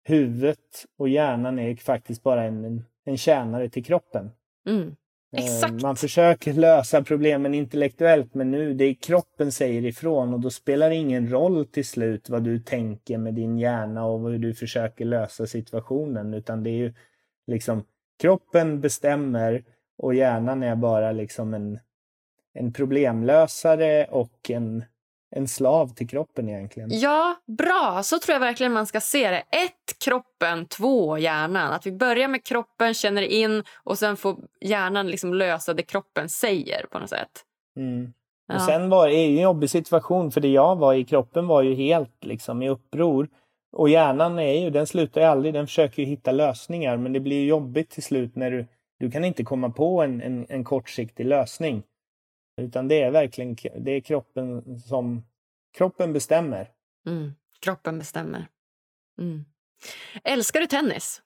[0.08, 4.30] huvudet och hjärnan är faktiskt bara en, en tjänare till kroppen.
[4.66, 4.96] Mm.
[5.36, 5.82] Eh, Exakt.
[5.82, 10.90] Man försöker lösa problemen intellektuellt men nu det är kroppen säger ifrån och då spelar
[10.90, 15.04] det ingen roll till slut vad du tänker med din hjärna och hur du försöker
[15.04, 16.94] lösa situationen utan det är ju
[17.46, 17.84] liksom
[18.20, 19.64] kroppen bestämmer
[19.98, 21.78] och hjärnan är bara liksom en,
[22.54, 24.84] en problemlösare och en
[25.30, 26.88] en slav till kroppen egentligen.
[26.92, 28.00] Ja, bra.
[28.02, 29.38] Så tror jag verkligen man ska se det.
[29.38, 30.66] Ett, kroppen.
[30.66, 31.72] Två, hjärnan.
[31.72, 36.28] Att vi börjar med kroppen, känner in och sen får hjärnan liksom lösa det kroppen
[36.28, 37.44] säger på något sätt.
[37.76, 38.12] Mm.
[38.48, 38.54] Ja.
[38.54, 41.74] Och sen var det en jobbig situation för det jag var i kroppen var ju
[41.74, 43.28] helt liksom i uppror.
[43.72, 47.20] Och hjärnan är ju, den slutar ju aldrig, den försöker ju hitta lösningar men det
[47.20, 48.66] blir jobbigt till slut när du,
[48.98, 51.82] du kan inte komma på en, en, en kortsiktig lösning.
[52.58, 55.24] Utan det är verkligen det är kroppen som
[55.76, 56.70] kroppen bestämmer.
[57.06, 58.48] Mm, kroppen bestämmer.
[59.20, 59.44] Mm.
[60.24, 61.22] Älskar du tennis?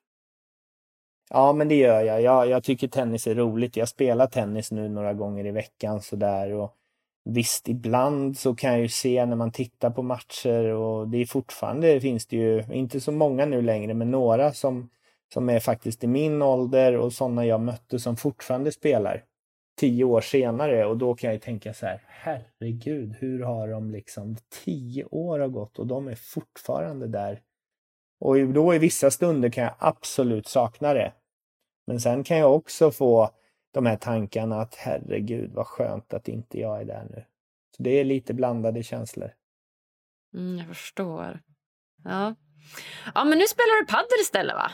[1.31, 2.23] Ja, men det gör jag.
[2.23, 2.49] jag.
[2.49, 3.77] Jag tycker tennis är roligt.
[3.77, 6.53] Jag spelar tennis nu några gånger i veckan sådär.
[6.53, 6.77] Och
[7.25, 11.27] visst, ibland så kan jag ju se när man tittar på matcher och det är
[11.27, 14.91] fortfarande, finns det ju, inte så många nu längre, men några som,
[15.35, 19.25] som är faktiskt i min ålder och sådana jag mötte som fortfarande spelar
[19.83, 24.37] tio år senare och då kan jag tänka så här, herregud, hur har de liksom,
[24.65, 27.41] tio år har gått och de är fortfarande där.
[28.21, 31.13] Och då i vissa stunder kan jag absolut sakna det.
[31.87, 33.31] Men sen kan jag också få
[33.73, 37.25] de här tankarna att herregud vad skönt att inte jag är där nu.
[37.77, 39.33] Så det är lite blandade känslor.
[40.35, 41.41] Mm, jag förstår.
[42.05, 42.35] Ja.
[43.15, 44.71] ja, men nu spelar du paddel istället va?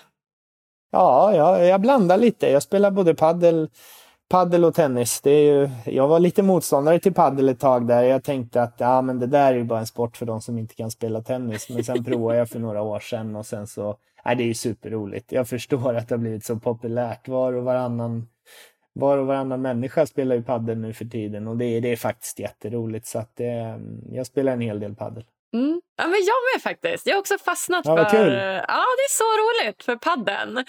[0.91, 2.51] Ja, ja, jag blandar lite.
[2.51, 3.71] Jag spelar både paddel
[4.29, 8.03] Paddel och tennis, det är ju, jag var lite motståndare till paddel ett tag där.
[8.03, 10.59] Jag tänkte att ja, men det där är ju bara en sport för de som
[10.59, 11.69] inte kan spela tennis.
[11.71, 14.55] Men sen provade jag för några år sedan och sen så, nej det är ju
[14.55, 15.33] superroligt.
[15.33, 17.29] Jag förstår att det har blivit så populärt.
[17.29, 18.29] Var och varannan,
[18.93, 21.97] var och varannan människa spelar ju paddel nu för tiden och det är, det är
[21.97, 23.07] faktiskt jätteroligt.
[23.07, 25.25] Så att det, jag spelar en hel del paddel.
[25.55, 25.81] Mm.
[26.01, 27.07] Ja, men jag med faktiskt.
[27.07, 28.11] Jag har också fastnat ja, för...
[28.11, 28.33] Kul.
[28.69, 30.65] Ja, det är så roligt för padden.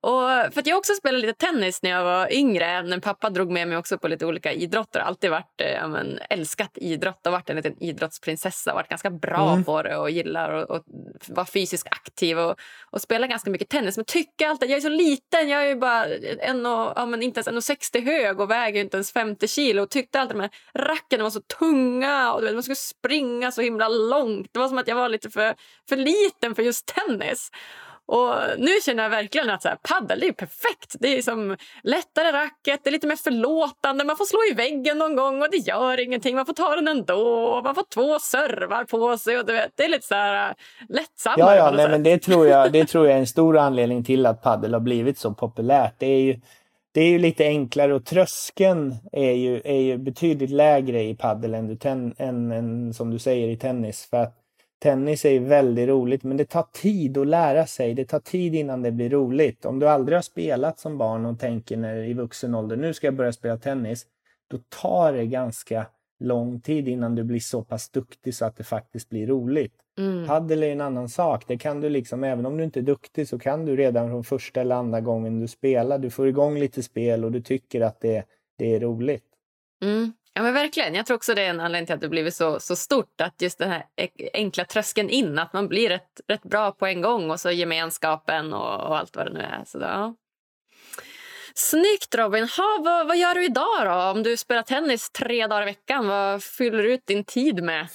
[0.00, 2.82] Och för jag också spelade lite tennis när jag var yngre.
[2.82, 5.00] När pappa drog med mig också på lite olika idrotter.
[5.00, 8.74] Alltid varit, eh, ja, men, älskat idrott och varit en liten idrottsprinsessa.
[8.74, 9.64] Varit ganska bra mm.
[9.64, 10.84] på det och gillar att
[11.28, 12.56] vara fysiskt aktiv och,
[12.90, 13.96] och spela ganska mycket tennis.
[13.96, 15.48] Men tycker alltid, jag är så liten.
[15.48, 16.06] Jag är ju bara
[16.40, 19.82] en och, ja, men inte ens 1,60 hög och väger inte ens 50 kilo.
[19.82, 22.76] Och tyckte alltid att de här rackarna var så tunga och du vet, man skulle
[22.76, 24.48] springa så himla långt.
[24.52, 25.54] Det var som att jag var lite för,
[25.88, 27.50] för liten för just tennis.
[28.08, 30.96] Och nu känner jag verkligen att så här, paddel är perfekt.
[31.00, 34.04] Det är som lättare racket, det är lite mer förlåtande.
[34.04, 36.36] Man får slå i väggen någon gång och det gör ingenting.
[36.36, 37.60] Man får ta den ändå.
[37.64, 39.38] Man får två servar på sig.
[39.38, 40.54] Och du vet, det är lite så här
[40.88, 41.56] lättsammare.
[41.56, 44.26] Ja, ja nej, men det, tror jag, det tror jag är en stor anledning till
[44.26, 45.94] att paddel har blivit så populärt.
[45.98, 46.40] Det är ju,
[46.92, 51.54] det är ju lite enklare och tröskeln är ju, är ju betydligt lägre i paddel
[51.54, 54.06] än, än, än, än som du säger i tennis.
[54.10, 54.45] För att
[54.78, 57.94] Tennis är väldigt roligt men det tar tid att lära sig.
[57.94, 59.64] Det tar tid innan det blir roligt.
[59.64, 63.06] Om du aldrig har spelat som barn och tänker när, i vuxen ålder, nu ska
[63.06, 64.06] jag börja spela tennis.
[64.50, 65.86] Då tar det ganska
[66.20, 69.74] lång tid innan du blir så pass duktig så att det faktiskt blir roligt.
[69.98, 70.26] Mm.
[70.26, 71.44] Paddel är en annan sak.
[71.46, 74.24] Det kan du liksom, även om du inte är duktig så kan du redan från
[74.24, 78.00] första eller andra gången du spelar, du får igång lite spel och du tycker att
[78.00, 78.24] det,
[78.58, 79.24] det är roligt.
[79.82, 80.12] Mm.
[80.66, 80.94] Verkligen.
[80.94, 83.20] Jag tror också det är en anledning till att det blivit så, så stort.
[83.20, 83.84] Att just den här
[84.34, 88.52] enkla tröskeln in, att man blir rätt, rätt bra på en gång och så gemenskapen
[88.52, 89.62] och, och allt vad det nu är.
[89.66, 90.14] Så ja.
[91.54, 92.48] Snyggt Robin!
[92.56, 93.92] Ha, vad, vad gör du idag då?
[93.92, 97.88] Om du spelar tennis tre dagar i veckan, vad fyller du ut din tid med?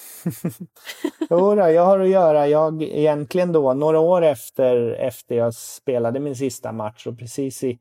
[1.30, 6.19] jo, då, jag har att göra, jag egentligen då några år efter, efter jag spelade
[6.19, 7.80] min sista match och precis i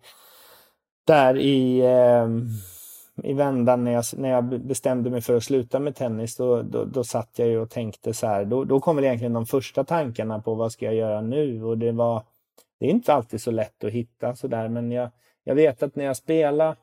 [1.06, 2.26] där i eh,
[3.24, 6.84] i vändan när jag, när jag bestämde mig för att sluta med tennis, då, då,
[6.84, 8.44] då satt jag ju och tänkte så här.
[8.44, 11.64] Då, då väl egentligen de första tankarna på vad ska jag göra nu?
[11.64, 12.22] Och det var,
[12.80, 15.10] det är inte alltid så lätt att hitta så där, men jag,
[15.44, 16.76] jag vet att när jag spelade,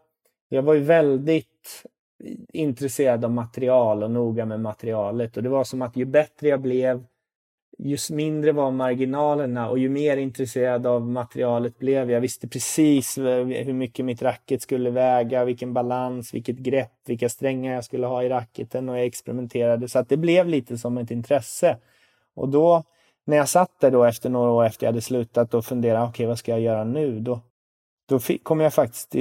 [0.49, 1.83] jag var ju väldigt
[2.53, 6.61] intresserad av material och noga med materialet och det var som att ju bättre jag
[6.61, 7.03] blev,
[7.79, 12.11] ju mindre var marginalerna och ju mer intresserad av materialet blev jag.
[12.11, 17.73] Jag visste precis hur mycket mitt racket skulle väga, vilken balans, vilket grepp, vilka strängar
[17.73, 21.11] jag skulle ha i racketen och jag experimenterade så att det blev lite som ett
[21.11, 21.77] intresse.
[22.35, 22.83] Och då
[23.25, 26.09] när jag satt där då efter några år efter jag hade slutat och funderade, okej
[26.09, 27.19] okay, vad ska jag göra nu?
[27.19, 27.41] Då,
[28.09, 29.15] då kom jag faktiskt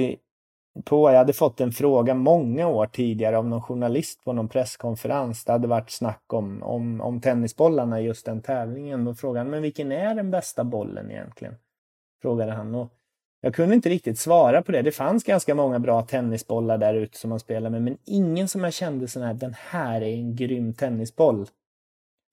[0.85, 5.43] på, jag hade fått en fråga många år tidigare av någon journalist på någon presskonferens.
[5.43, 9.05] Det hade varit snack om, om, om tennisbollarna i just den tävlingen.
[9.05, 11.55] Då frågade han, men vilken är den bästa bollen egentligen?
[12.21, 12.75] Frågade han.
[12.75, 12.93] Och
[13.41, 14.81] jag kunde inte riktigt svara på det.
[14.81, 18.63] Det fanns ganska många bra tennisbollar där ute som man spelade med, men ingen som
[18.63, 21.47] jag kände sån här, den här är en grym tennisboll.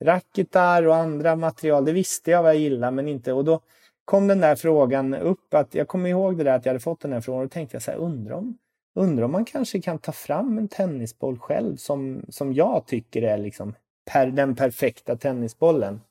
[0.03, 3.59] Racketar och andra material, det visste jag vad jag gillade, men inte, och då
[4.05, 7.01] kom den där frågan upp, att jag kommer ihåg det där att jag hade fått
[7.01, 8.57] den här frågan och tänkte jag så här, undrar om,
[8.95, 13.37] undrar om man kanske kan ta fram en tennisboll själv som, som jag tycker är
[13.37, 13.73] liksom
[14.11, 16.01] per, den perfekta tennisbollen.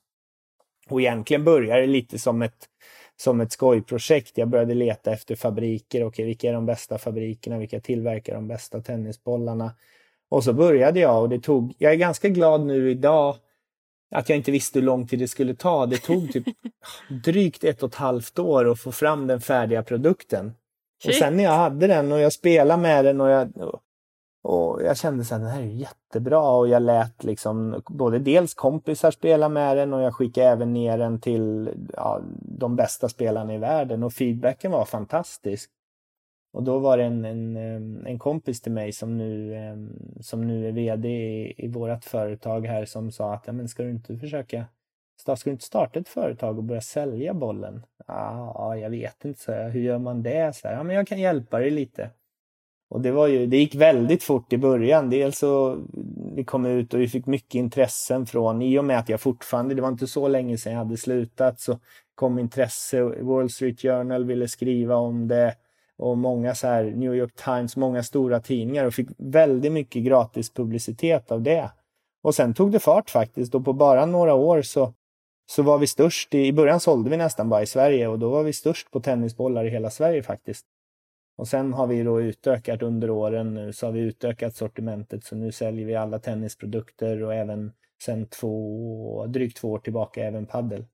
[0.89, 2.69] Och egentligen började det lite som ett,
[3.15, 4.37] som ett skojprojekt.
[4.37, 5.97] Jag började leta efter fabriker.
[5.99, 7.57] Okej, okay, vilka är de bästa fabrikerna?
[7.57, 9.71] Vilka tillverkar de bästa tennisbollarna?
[10.29, 13.35] Och så började jag och det tog, jag är ganska glad nu idag
[14.11, 15.85] att jag inte visste hur lång tid det skulle ta.
[15.85, 16.45] Det tog typ
[17.23, 20.53] drygt ett och ett halvt år att få fram den färdiga produkten.
[21.07, 23.51] Och sen när jag hade den och jag spelade med den och jag,
[24.43, 29.11] och jag kände att den här är jättebra och jag lät liksom både dels kompisar
[29.11, 33.57] spela med den och jag skickade även ner den till ja, de bästa spelarna i
[33.57, 35.71] världen och feedbacken var fantastisk.
[36.55, 39.53] Och då var det en, en, en kompis till mig som nu,
[40.19, 43.83] som nu är VD i, i vårt företag här som sa att ja, men ska
[43.83, 44.65] du inte försöka
[45.17, 47.85] Ska du inte starta ett företag och börja sälja bollen?
[48.07, 49.69] Ja, jag vet inte, så jag.
[49.69, 50.55] hur gör man det?
[50.55, 52.09] Så här, ja, men jag kan hjälpa dig lite.
[52.89, 55.09] Och det, var ju, det gick väldigt fort i början.
[55.09, 55.83] Dels så
[56.35, 59.75] vi kom ut och vi fick mycket intressen från, i och med att jag fortfarande,
[59.75, 61.79] det var inte så länge sedan jag hade slutat, så
[62.15, 63.03] kom intresse.
[63.03, 65.55] Wall Street Journal ville skriva om det
[65.97, 70.53] och många så här New York Times, många stora tidningar och fick väldigt mycket gratis
[70.53, 71.71] publicitet av det.
[72.23, 74.93] Och sen tog det fart faktiskt och på bara några år så,
[75.51, 76.33] så var vi störst.
[76.33, 78.99] I, I början sålde vi nästan bara i Sverige och då var vi störst på
[78.99, 80.65] tennisbollar i hela Sverige faktiskt.
[81.37, 85.35] Och sen har vi då utökat under åren nu så har vi utökat sortimentet så
[85.35, 87.71] nu säljer vi alla tennisprodukter och även
[88.03, 90.85] sen två, drygt två år tillbaka även paddel.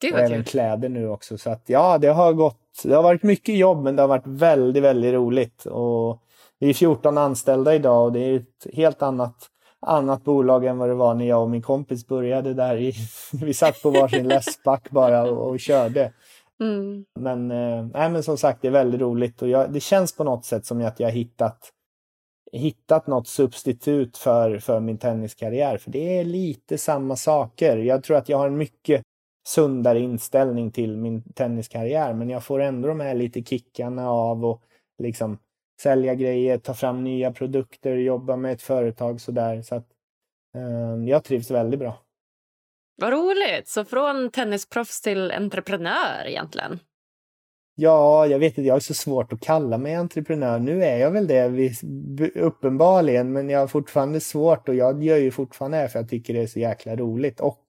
[0.00, 1.38] Gud, och även kläder nu också.
[1.38, 2.56] Så att ja, det har gått.
[2.84, 5.66] Det har varit mycket jobb, men det har varit väldigt, väldigt roligt.
[5.66, 6.22] Och
[6.58, 9.36] vi är 14 anställda idag och det är ett helt annat,
[9.80, 12.76] annat bolag än vad det var när jag och min kompis började där.
[12.76, 12.94] I,
[13.32, 16.12] vi satt på varsin läsback bara och, och körde.
[16.60, 17.04] Mm.
[17.20, 20.24] Men, eh, nej, men som sagt, det är väldigt roligt och jag, det känns på
[20.24, 21.72] något sätt som att jag har hittat
[22.52, 25.78] hittat något substitut för, för min tenniskarriär.
[25.78, 27.76] För det är lite samma saker.
[27.76, 29.02] Jag tror att jag har en mycket
[29.46, 32.14] sundare inställning till min tenniskarriär.
[32.14, 34.62] Men jag får ändå de här lite kickarna av och
[34.98, 35.38] liksom
[35.80, 39.62] sälja grejer, ta fram nya produkter, jobba med ett företag sådär.
[39.62, 39.86] Så att
[40.54, 41.98] eh, jag trivs väldigt bra.
[42.96, 43.68] Vad roligt!
[43.68, 46.78] Så från tennisproffs till entreprenör egentligen?
[47.82, 50.58] Ja, jag vet inte, jag har så svårt att kalla mig entreprenör.
[50.58, 51.86] Nu är jag väl det
[52.34, 56.34] uppenbarligen, men jag har fortfarande svårt och jag gör ju fortfarande det för jag tycker
[56.34, 57.64] det är så jäkla roligt och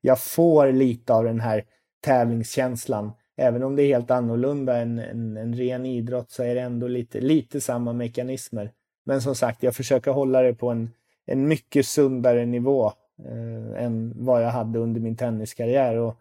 [0.00, 1.64] jag får lite av den här
[2.04, 3.12] tävlingskänslan.
[3.36, 6.88] Även om det är helt annorlunda än en, en ren idrott så är det ändå
[6.88, 8.70] lite, lite samma mekanismer.
[9.06, 10.90] Men som sagt, jag försöker hålla det på en,
[11.26, 12.86] en mycket sundare nivå
[13.24, 15.96] eh, än vad jag hade under min tenniskarriär.
[15.96, 16.16] Och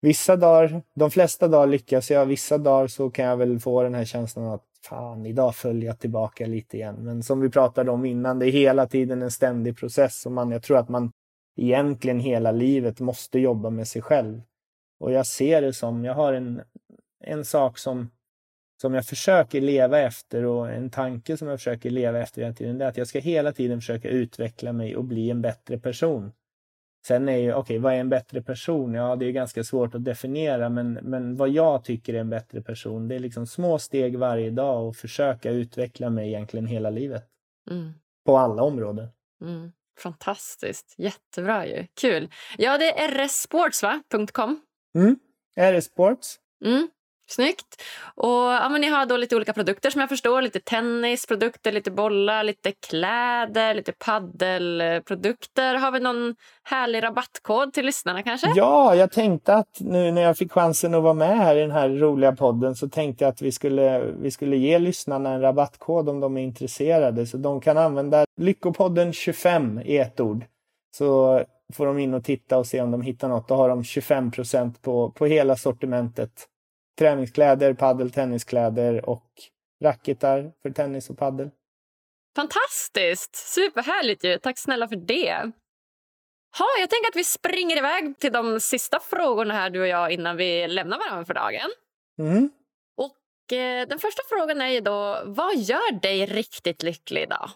[0.00, 3.94] vissa dagar, de flesta dagar lyckas jag, vissa dagar så kan jag väl få den
[3.94, 6.96] här känslan att fan, idag följer jag tillbaka lite igen.
[6.98, 10.50] Men som vi pratade om innan, det är hela tiden en ständig process och man,
[10.50, 11.12] jag tror att man
[11.56, 14.40] egentligen hela livet måste jobba med sig själv.
[15.00, 16.62] Och jag ser det som, jag har en,
[17.24, 18.10] en sak som,
[18.80, 22.78] som jag försöker leva efter och en tanke som jag försöker leva efter hela tiden,
[22.78, 26.32] det är att jag ska hela tiden försöka utveckla mig och bli en bättre person.
[27.08, 28.94] Sen är ju, okej, okay, vad är en bättre person?
[28.94, 32.62] Ja, det är ganska svårt att definiera, men, men vad jag tycker är en bättre
[32.62, 37.24] person, det är liksom små steg varje dag och försöka utveckla mig egentligen hela livet.
[37.70, 37.92] Mm.
[38.26, 39.08] På alla områden.
[39.42, 39.72] Mm.
[39.98, 40.94] Fantastiskt.
[40.98, 41.86] Jättebra ju.
[42.00, 42.30] Kul.
[42.58, 44.60] Ja, det är rssports.com.
[44.94, 45.18] Mm.
[45.56, 46.36] RS-sports.
[46.64, 46.88] Mm.
[47.30, 47.82] Snyggt.
[48.14, 50.42] Och, ja, men ni har då lite olika produkter som jag förstår.
[50.42, 55.74] Lite tennisprodukter, lite bollar, lite kläder, lite paddelprodukter.
[55.74, 58.52] Har vi någon härlig rabattkod till lyssnarna kanske?
[58.56, 61.70] Ja, jag tänkte att nu när jag fick chansen att vara med här i den
[61.70, 66.08] här roliga podden så tänkte jag att vi skulle, vi skulle ge lyssnarna en rabattkod
[66.08, 67.26] om de är intresserade.
[67.26, 70.44] Så de kan använda Lyckopodden 25 i ett ord.
[70.96, 71.42] Så
[71.74, 73.48] får de in och titta och se om de hittar något.
[73.48, 74.30] Då har de 25
[74.82, 76.30] på, på hela sortimentet.
[76.98, 79.30] Träningskläder, paddel, tenniskläder och
[79.84, 81.50] racketar för tennis och paddel.
[82.36, 83.36] Fantastiskt!
[83.36, 84.38] Superhärligt ju.
[84.38, 85.32] Tack snälla för det.
[86.58, 90.12] Ha, jag tänker att vi springer iväg till de sista frågorna här du och jag
[90.12, 91.70] innan vi lämnar varandra för dagen.
[92.18, 92.50] Mm.
[92.96, 97.50] Och eh, Den första frågan är ju då, vad gör dig riktigt lycklig idag?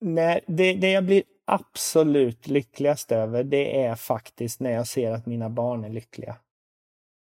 [0.00, 5.26] Nej, det, det jag blir absolut lyckligast över det är faktiskt när jag ser att
[5.26, 6.36] mina barn är lyckliga.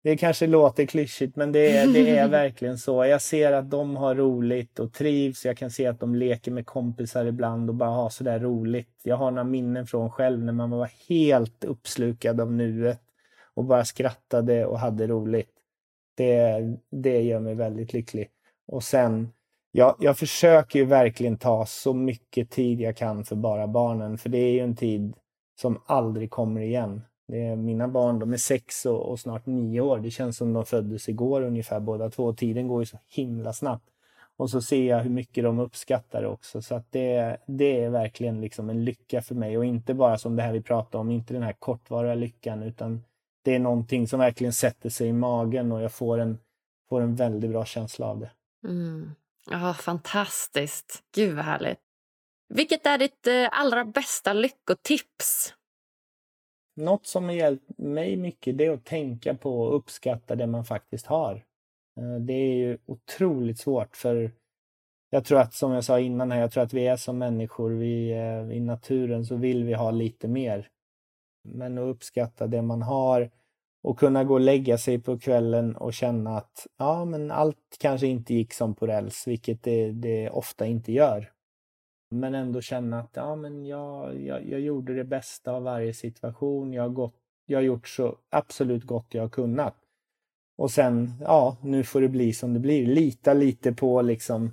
[0.05, 3.05] Det kanske låter klyschigt men det är, det är verkligen så.
[3.05, 5.45] Jag ser att de har roligt och trivs.
[5.45, 9.01] Jag kan se att de leker med kompisar ibland och bara har sådär roligt.
[9.03, 13.01] Jag har några minnen från själv när man var helt uppslukad av nuet
[13.53, 15.51] och bara skrattade och hade roligt.
[16.17, 18.29] Det, det gör mig väldigt lycklig.
[18.67, 19.31] Och sen,
[19.71, 24.29] jag, jag försöker ju verkligen ta så mycket tid jag kan för bara barnen, för
[24.29, 25.13] det är ju en tid
[25.61, 27.01] som aldrig kommer igen.
[27.27, 29.99] Det är mina barn, de är sex och, och, snart nio år.
[29.99, 32.33] Det känns som de föddes igår ungefär båda två.
[32.33, 33.89] Tiden går ju så himla snabbt.
[34.37, 36.61] Och så ser jag hur mycket de uppskattar det också.
[36.61, 39.57] Så att det, det är verkligen liksom en lycka för mig.
[39.57, 43.03] Och inte bara som det här vi pratade om, inte den här kortvariga lyckan, utan
[43.43, 46.37] det är någonting som verkligen sätter sig i magen och jag får en,
[46.89, 48.31] får en väldigt bra känsla av det.
[48.67, 49.11] Mm.
[49.51, 51.03] Oh, fantastiskt.
[51.15, 51.79] Gud vad härligt.
[52.49, 55.53] Vilket är ditt eh, allra bästa lyckotips?
[56.75, 60.65] Något som har hjälpt mig mycket det är att tänka på och uppskatta det man
[60.65, 61.45] faktiskt har.
[61.97, 64.31] Eh, det är ju otroligt svårt för
[65.09, 67.71] jag tror att, som jag sa innan här, jag tror att vi är som människor,
[67.71, 70.69] vi, eh, i naturen så vill vi ha lite mer.
[71.43, 73.31] Men att uppskatta det man har
[73.83, 78.07] och kunna gå och lägga sig på kvällen och känna att ja, men allt kanske
[78.07, 81.31] inte gick som på räls, vilket det, det ofta inte gör.
[82.09, 86.73] Men ändå känna att ja, men jag, jag, jag gjorde det bästa av varje situation.
[86.73, 89.75] Jag har, gått, jag har gjort så absolut gott jag har kunnat.
[90.57, 92.85] Och sen, ja, nu får det bli som det blir.
[92.85, 94.51] Lita lite på liksom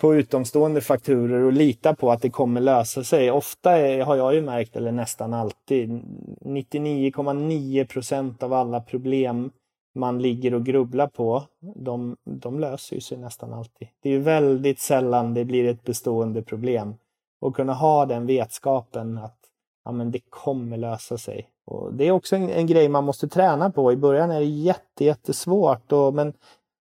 [0.00, 3.30] på utomstående fakturer och lita på att det kommer lösa sig.
[3.30, 9.50] Ofta är, har jag ju märkt, eller nästan alltid, 99,9 procent av alla problem
[9.94, 11.42] man ligger och grubblar på,
[11.74, 13.88] de, de löser sig nästan alltid.
[14.02, 16.94] Det är väldigt sällan det blir ett bestående problem.
[17.40, 19.38] Och kunna ha den vetskapen att
[19.84, 21.48] ja, men det kommer lösa sig.
[21.64, 23.92] Och det är också en, en grej man måste träna på.
[23.92, 26.32] I början är det jätte, jättesvårt, och, men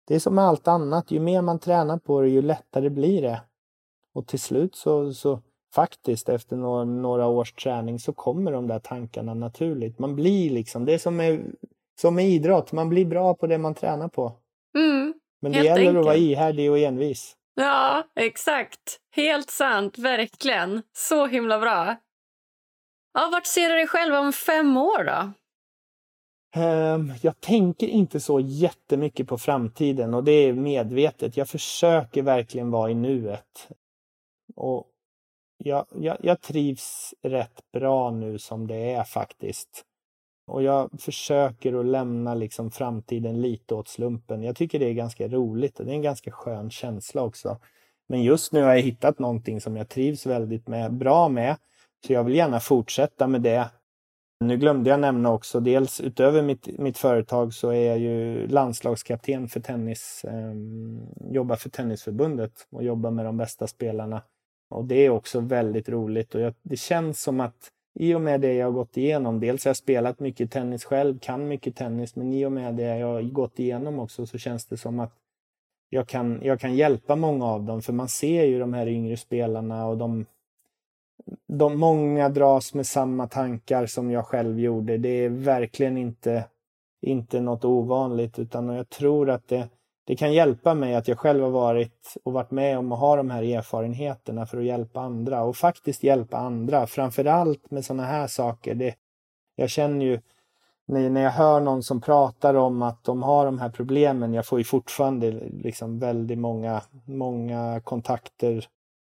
[0.09, 3.23] det är som med allt annat, ju mer man tränar på det, ju lättare blir
[3.23, 3.43] det.
[4.15, 5.41] Och till slut så, så
[5.75, 9.99] faktiskt efter några, några års träning så kommer de där tankarna naturligt.
[9.99, 11.53] Man blir liksom, det är som med,
[12.01, 14.33] som med idrott, man blir bra på det man tränar på.
[14.79, 15.99] Mm, Men det gäller enkelt.
[15.99, 17.37] att vara ihärdig och envis.
[17.55, 18.99] Ja, exakt.
[19.11, 20.83] Helt sant, verkligen.
[20.93, 21.97] Så himla bra.
[23.15, 25.33] Ja, vart ser du dig själv om fem år då?
[26.61, 31.37] Ehm, jag tänker inte så jättemycket på framtiden och det är medvetet.
[31.37, 33.69] Jag försöker verkligen vara i nuet.
[34.57, 34.87] Och
[35.65, 39.85] jag, jag, jag trivs rätt bra nu som det är faktiskt.
[40.47, 44.43] Och jag försöker att lämna liksom framtiden lite åt slumpen.
[44.43, 47.59] Jag tycker det är ganska roligt och det är en ganska skön känsla också.
[48.09, 51.57] Men just nu har jag hittat någonting som jag trivs väldigt med, bra med.
[52.07, 53.71] Så jag vill gärna fortsätta med det.
[54.41, 59.49] Nu glömde jag nämna också, dels utöver mitt, mitt företag så är jag ju landslagskapten
[59.49, 60.55] för tennis, eh,
[61.33, 64.23] jobbar för Tennisförbundet och jobbar med de bästa spelarna.
[64.71, 68.41] Och det är också väldigt roligt och jag, det känns som att i och med
[68.41, 72.17] det jag har gått igenom, dels har jag spelat mycket tennis själv, kan mycket tennis,
[72.17, 75.13] men i och med det jag har gått igenom också så känns det som att
[75.91, 79.17] jag kan, jag kan hjälpa många av dem, för man ser ju de här yngre
[79.17, 80.27] spelarna och de
[81.47, 84.97] de många dras med samma tankar som jag själv gjorde.
[84.99, 86.45] Det är verkligen inte,
[87.01, 89.69] inte något ovanligt utan jag tror att det,
[90.07, 93.17] det kan hjälpa mig att jag själv har varit och varit med om att ha
[93.17, 96.87] de här erfarenheterna för att hjälpa andra och faktiskt hjälpa andra.
[96.87, 98.75] Framförallt med sådana här saker.
[98.75, 98.95] Det,
[99.57, 100.21] jag känner ju
[100.87, 104.47] när, när jag hör någon som pratar om att de har de här problemen, jag
[104.47, 105.31] får ju fortfarande
[105.63, 108.67] liksom väldigt många, många kontakter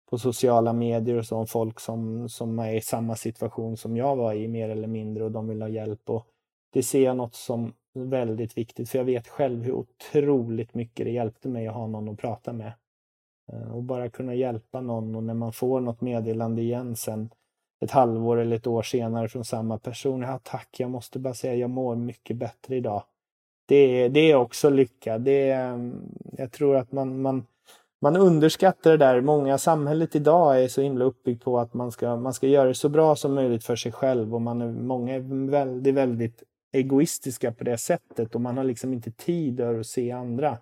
[0.09, 4.15] på sociala medier och så om folk som, som är i samma situation som jag
[4.15, 6.09] var i mer eller mindre och de vill ha hjälp.
[6.09, 6.27] Och
[6.73, 11.11] det ser jag något som väldigt viktigt för jag vet själv hur otroligt mycket det
[11.11, 12.73] hjälpte mig att ha någon att prata med.
[13.51, 17.29] Eh, och bara kunna hjälpa någon och när man får något meddelande igen sen
[17.79, 20.21] ett halvår eller ett år senare från samma person.
[20.21, 23.03] Ja, tack, jag måste bara säga jag mår mycket bättre idag.
[23.65, 25.17] Det, det är också lycka.
[25.17, 27.45] Det, mm, jag tror att man, man
[28.01, 29.21] man underskattar det där.
[29.21, 32.73] Många samhället idag är så himla uppbyggt på att man ska, man ska göra det
[32.73, 37.51] så bra som möjligt för sig själv och man är, många är väldigt, väldigt egoistiska
[37.51, 40.57] på det sättet och man har liksom inte tid att se andra.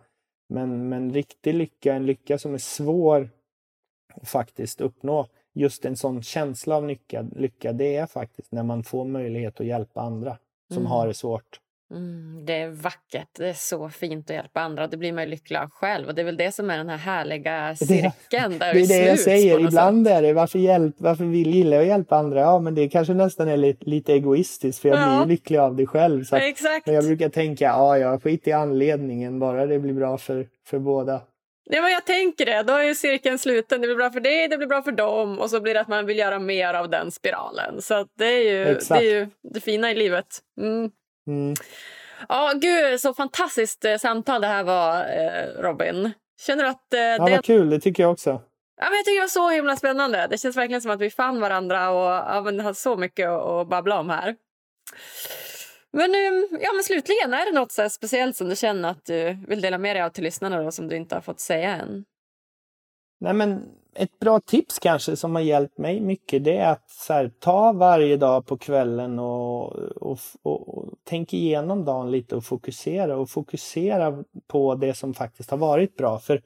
[0.50, 3.30] Men, men riktig lycka, en lycka som är svår
[4.14, 8.84] att faktiskt uppnå, just en sån känsla av lycka, lycka, det är faktiskt när man
[8.84, 10.38] får möjlighet att hjälpa andra
[10.68, 10.92] som mm.
[10.92, 11.60] har det svårt.
[11.92, 13.28] Mm, det är vackert.
[13.38, 14.88] Det är så fint att hjälpa andra.
[14.88, 16.08] Det blir man lycklig av själv.
[16.08, 18.60] Och det är väl det som är den här härliga cirkeln.
[18.60, 19.60] Det, det är det jag säger.
[19.60, 20.18] Ibland sätt.
[20.18, 22.40] är det varför, hjälp, varför vill gilla att hjälpa andra?
[22.40, 25.18] Ja, men det kanske nästan är lite, lite egoistiskt för jag ja.
[25.18, 26.24] blir lycklig av det själv.
[26.24, 26.86] Så Exakt.
[26.86, 30.80] Men jag brukar tänka, ja, ja, skit i anledningen, bara det blir bra för, för
[30.80, 31.22] båda.
[31.70, 32.64] Ja, men jag tänker det.
[32.64, 33.82] Då är cirkeln sluten.
[33.82, 35.88] Det blir bra för dig, det blir bra för dem och så blir det att
[35.88, 37.82] man vill göra mer av den spiralen.
[37.82, 40.26] Så det är ju, det, är ju det fina i livet.
[40.62, 40.92] Mm.
[41.28, 41.56] Mm.
[42.30, 46.12] Ja, gud, så fantastiskt eh, samtal det här var, eh, Robin.
[46.42, 46.94] Känner du att...
[46.94, 47.32] Eh, ja, det...
[47.32, 47.70] vad kul.
[47.70, 48.42] Det tycker jag också.
[48.78, 50.28] Ja, men jag tycker det var så himla spännande.
[50.30, 53.68] Det känns verkligen som att vi fann varandra och ja, men har så mycket att
[53.68, 54.36] babbla om här.
[55.92, 56.14] Men,
[56.62, 59.78] ja, men slutligen, är det något så speciellt som du känner att du vill dela
[59.78, 62.06] med dig av till lyssnarna då, som du inte har fått säga än?
[63.20, 63.64] Nej, men
[63.96, 67.72] ett bra tips kanske som har hjälpt mig mycket det är att så här, ta
[67.72, 73.30] varje dag på kvällen och, och, och, och tänk igenom dagen lite och fokusera och
[73.30, 76.20] fokusera på det som faktiskt har varit bra.
[76.20, 76.42] För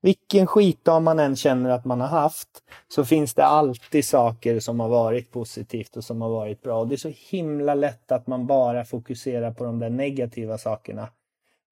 [0.00, 2.48] vilken skitdag man än känner att man har haft
[2.88, 6.80] så finns det alltid saker som har varit positivt och som har varit bra.
[6.80, 11.08] Och det är så himla lätt att man bara fokuserar på de där negativa sakerna.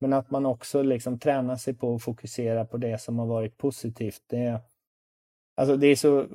[0.00, 3.58] Men att man också liksom tränar sig på att fokusera på det som har varit
[3.58, 4.22] positivt.
[4.26, 4.60] Det,
[5.60, 6.26] Alltså det är så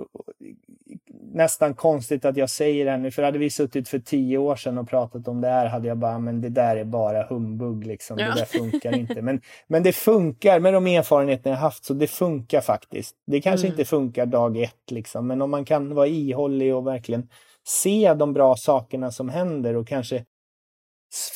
[1.34, 4.55] nästan konstigt att jag säger det här nu, för hade vi suttit för tio år
[4.55, 7.88] sedan och pratat om det här hade jag bara, men det där är bara humbug
[7.88, 8.28] liksom, ja.
[8.28, 9.21] det där funkar inte.
[9.21, 13.15] Men, men det funkar med de erfarenheter jag haft, så det funkar faktiskt.
[13.28, 13.73] Det kanske mm.
[13.73, 17.30] inte funkar dag ett liksom, men om man kan vara ihållig och verkligen
[17.67, 20.26] se de bra sakerna som händer och kanske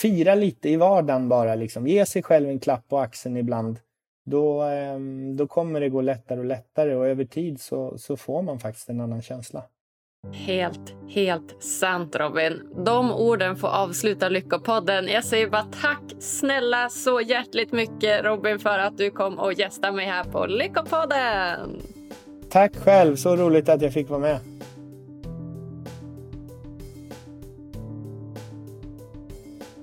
[0.01, 1.87] fira lite i vardagen bara, liksom.
[1.87, 3.79] ge sig själv en klapp på axeln ibland
[4.29, 8.41] då, ehm, då kommer det gå lättare och lättare och över tid så, så får
[8.41, 9.63] man faktiskt en annan känsla.
[10.33, 12.61] Helt, helt sant Robin.
[12.85, 15.07] De orden får avsluta Lyckopodden.
[15.07, 19.93] Jag säger bara tack snälla så hjärtligt mycket Robin för att du kom och gästade
[19.93, 21.81] mig här på Lyckopodden.
[22.49, 24.39] Tack själv, så roligt att jag fick vara med.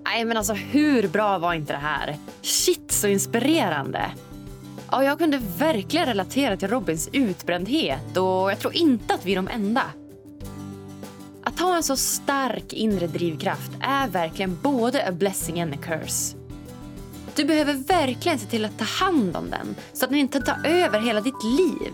[0.05, 2.17] Nej men alltså hur bra var inte det här?
[2.43, 4.11] Shit så inspirerande.
[4.91, 9.37] Ja, jag kunde verkligen relatera till Robins utbrändhet och jag tror inte att vi är
[9.37, 9.83] de enda.
[11.45, 16.37] Att ha en så stark inre drivkraft är verkligen både a blessing and a curse.
[17.35, 20.67] Du behöver verkligen se till att ta hand om den så att den inte tar
[20.67, 21.93] över hela ditt liv.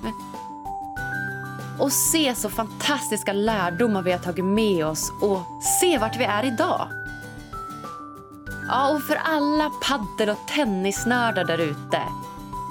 [1.79, 5.41] Och se så fantastiska lärdomar vi har tagit med oss och
[5.81, 6.89] se vart vi är idag.
[8.69, 12.03] Ja, och för alla paddel och tennisnördar där ute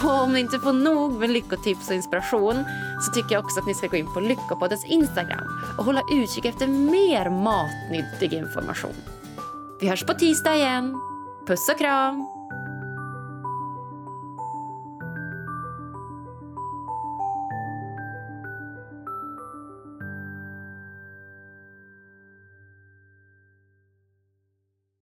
[0.04, 2.64] Och om ni inte får nog med lyckotips och inspiration
[3.00, 5.44] så tycker jag också att ni ska gå in på Lyckopoddens Instagram
[5.78, 8.94] och hålla utkik efter mer matnyttig information.
[9.80, 11.00] Vi hörs på tisdag igen.
[11.46, 12.35] Puss och kram!